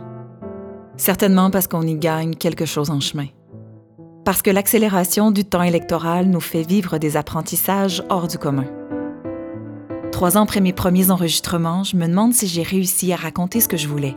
Certainement 0.97 1.51
parce 1.51 1.67
qu'on 1.67 1.83
y 1.83 1.97
gagne 1.97 2.35
quelque 2.35 2.67
chose 2.67 2.91
en 2.91 3.01
chemin. 3.01 3.27
Parce 4.25 4.43
que 4.43 4.51
l'accélération 4.51 5.31
du 5.31 5.45
temps 5.45 5.63
électoral 5.63 6.27
nous 6.27 6.41
fait 6.41 6.63
vivre 6.63 6.99
des 6.99 7.17
apprentissages 7.17 8.03
hors 8.09 8.29
du 8.29 8.39
commun. 8.39 8.67
Trois 10.13 10.39
ans 10.39 10.45
après 10.45 10.61
mes 10.61 10.73
premiers 10.73 11.11
enregistrements, 11.11 11.83
je 11.83 11.97
me 11.97 12.07
demande 12.07 12.33
si 12.33 12.47
j'ai 12.47 12.63
réussi 12.63 13.13
à 13.13 13.17
raconter 13.17 13.61
ce 13.61 13.69
que 13.69 13.77
je 13.77 13.89
voulais. 13.89 14.17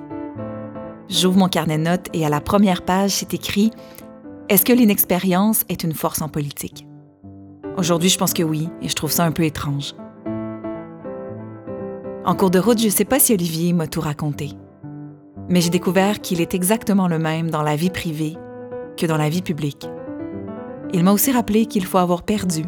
J'ouvre 1.10 1.38
mon 1.38 1.50
carnet 1.50 1.78
de 1.78 1.84
notes 1.84 2.08
et 2.14 2.26
à 2.26 2.30
la 2.30 2.40
première 2.40 2.84
page, 2.84 3.12
c'est 3.12 3.34
écrit 3.34 3.72
Est-ce 4.50 4.64
que 4.64 4.74
l'inexpérience 4.74 5.64
est 5.70 5.84
une 5.84 5.94
force 5.94 6.22
en 6.22 6.30
politique? 6.30 6.86
Aujourd'hui, 7.78 8.10
je 8.10 8.18
pense 8.18 8.34
que 8.34 8.44
oui, 8.44 8.70
et 8.82 8.90
je 8.90 8.96
trouve 8.96 9.12
ça 9.12 9.24
un 9.26 9.32
peu 9.32 9.44
étrange. 9.44 9.94
En 12.26 12.36
cours 12.36 12.52
de 12.52 12.60
route, 12.60 12.80
je 12.80 12.86
ne 12.86 12.92
sais 12.92 13.06
pas 13.06 13.20
si 13.20 13.34
Olivier 13.34 13.72
m'a 13.74 13.88
tout 13.88 14.02
raconté, 14.02 14.52
mais 15.50 15.62
j'ai 15.62 15.70
découvert 15.70 16.22
qu'il 16.22 16.42
est 16.42 16.54
exactement 16.54 17.08
le 17.08 17.20
même 17.20 17.50
dans 17.50 17.64
la 17.64 17.76
vie 17.76 17.90
privée 17.90 18.36
que 18.98 19.06
dans 19.06 19.18
la 19.18 19.30
vie 19.30 19.42
publique. 19.42 19.88
Il 20.94 21.04
m'a 21.04 21.12
aussi 21.12 21.32
rappelé 21.32 21.66
qu'il 21.66 21.86
faut 21.86 21.98
avoir 21.98 22.24
perdu 22.24 22.66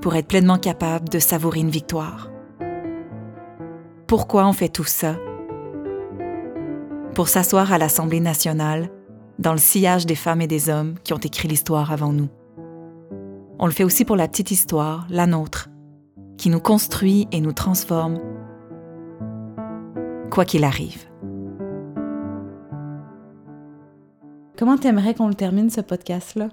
pour 0.00 0.14
être 0.14 0.28
pleinement 0.28 0.58
capable 0.58 1.08
de 1.08 1.18
savourer 1.18 1.60
une 1.60 1.70
victoire. 1.70 2.30
Pourquoi 4.06 4.46
on 4.46 4.52
fait 4.52 4.68
tout 4.68 4.84
ça? 4.84 5.16
Pour 7.14 7.28
s'asseoir 7.28 7.72
à 7.72 7.78
l'Assemblée 7.78 8.20
nationale 8.20 8.90
dans 9.38 9.52
le 9.52 9.58
sillage 9.58 10.06
des 10.06 10.14
femmes 10.14 10.40
et 10.40 10.46
des 10.46 10.68
hommes 10.68 10.94
qui 11.04 11.12
ont 11.12 11.18
écrit 11.18 11.48
l'histoire 11.48 11.92
avant 11.92 12.12
nous. 12.12 12.28
On 13.58 13.66
le 13.66 13.72
fait 13.72 13.84
aussi 13.84 14.04
pour 14.04 14.16
la 14.16 14.28
petite 14.28 14.50
histoire, 14.50 15.06
la 15.10 15.26
nôtre, 15.26 15.68
qui 16.36 16.48
nous 16.48 16.60
construit 16.60 17.26
et 17.32 17.40
nous 17.40 17.52
transforme, 17.52 18.20
quoi 20.30 20.44
qu'il 20.44 20.64
arrive. 20.64 21.07
Comment 24.58 24.76
t'aimerais 24.76 25.14
qu'on 25.14 25.28
le 25.28 25.34
termine, 25.34 25.70
ce 25.70 25.80
podcast-là? 25.80 26.48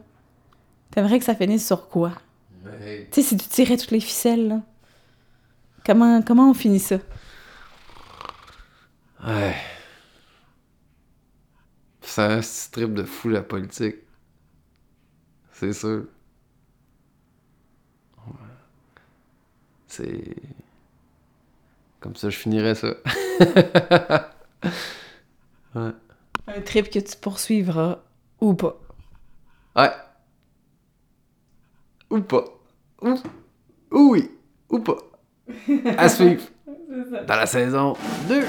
T'aimerais 0.92 1.18
que 1.18 1.26
ça 1.26 1.34
finisse 1.34 1.66
sur 1.66 1.90
quoi? 1.90 2.12
Tu 2.64 3.08
sais, 3.12 3.24
si 3.24 3.36
tu 3.36 3.48
tirais 3.48 3.78
toutes 3.78 3.90
les 3.90 4.00
ficelles, 4.00 4.48
là, 4.48 4.62
comment, 5.84 6.22
comment 6.22 6.52
on 6.52 6.54
finit 6.54 6.80
ça? 6.80 6.98
Ouais. 9.26 9.56
C'est 12.02 12.22
un 12.22 12.44
strip 12.44 12.94
de 12.94 13.04
fou 13.04 13.30
la 13.30 13.42
politique. 13.42 13.96
C'est 15.52 15.74
sûr. 15.74 16.06
C'est. 19.88 20.36
Comme 22.02 22.16
ça, 22.16 22.30
je 22.30 22.38
finirais 22.38 22.76
ça. 22.76 22.94
ouais. 25.76 25.92
Un 26.48 26.62
trip 26.62 26.90
que 26.90 27.00
tu 27.00 27.18
poursuivras 27.18 28.00
ou 28.40 28.54
pas. 28.54 28.80
Ouais. 29.76 29.92
Ou 32.10 32.22
pas. 32.22 32.46
Ou, 33.02 33.16
ou 33.92 34.12
oui. 34.12 34.32
Ou 34.70 34.80
pas. 34.80 34.98
À 35.98 36.08
suivre. 36.08 36.44
Dans 37.28 37.36
la 37.36 37.46
saison 37.46 37.96
2. 38.30 38.46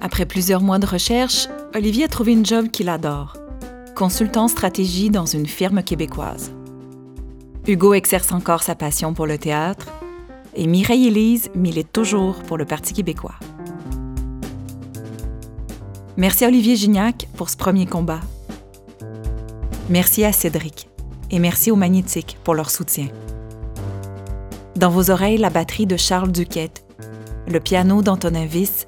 Après 0.00 0.26
plusieurs 0.26 0.60
mois 0.60 0.78
de 0.78 0.86
recherche, 0.86 1.48
Olivier 1.76 2.04
a 2.04 2.08
trouvé 2.08 2.30
une 2.30 2.46
job 2.46 2.68
qu'il 2.70 2.88
adore, 2.88 3.36
consultant 3.96 4.46
stratégie 4.46 5.10
dans 5.10 5.26
une 5.26 5.46
firme 5.46 5.82
québécoise. 5.82 6.52
Hugo 7.66 7.94
exerce 7.94 8.30
encore 8.30 8.62
sa 8.62 8.76
passion 8.76 9.12
pour 9.12 9.26
le 9.26 9.38
théâtre 9.38 9.88
et 10.54 10.68
Mireille 10.68 11.08
Élise 11.08 11.50
milite 11.56 11.90
toujours 11.90 12.36
pour 12.44 12.58
le 12.58 12.64
Parti 12.64 12.94
québécois. 12.94 13.34
Merci 16.16 16.44
à 16.44 16.48
Olivier 16.48 16.76
Gignac 16.76 17.26
pour 17.36 17.50
ce 17.50 17.56
premier 17.56 17.86
combat. 17.86 18.20
Merci 19.90 20.24
à 20.24 20.30
Cédric 20.30 20.88
et 21.32 21.40
merci 21.40 21.72
au 21.72 21.76
Magnétique 21.76 22.38
pour 22.44 22.54
leur 22.54 22.70
soutien. 22.70 23.08
Dans 24.76 24.90
vos 24.90 25.10
oreilles, 25.10 25.38
la 25.38 25.50
batterie 25.50 25.86
de 25.86 25.96
Charles 25.96 26.30
Duquette, 26.30 26.84
le 27.48 27.58
piano 27.58 28.00
d'Antonin 28.00 28.46
Viss 28.46 28.86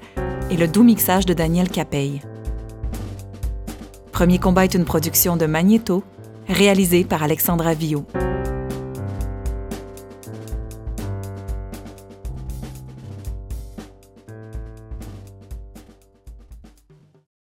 et 0.49 0.55
le 0.55 0.69
doux 0.69 0.83
mixage 0.83 1.25
de 1.25 1.33
Daniel 1.33 1.69
Capeille. 1.69 2.21
Premier 4.17 4.39
combat 4.39 4.63
est 4.63 4.73
une 4.73 4.83
production 4.83 5.37
de 5.37 5.45
Magnéto, 5.45 6.03
réalisée 6.47 7.03
par 7.03 7.21
Alexandra 7.21 7.75
Villot. 7.75 8.03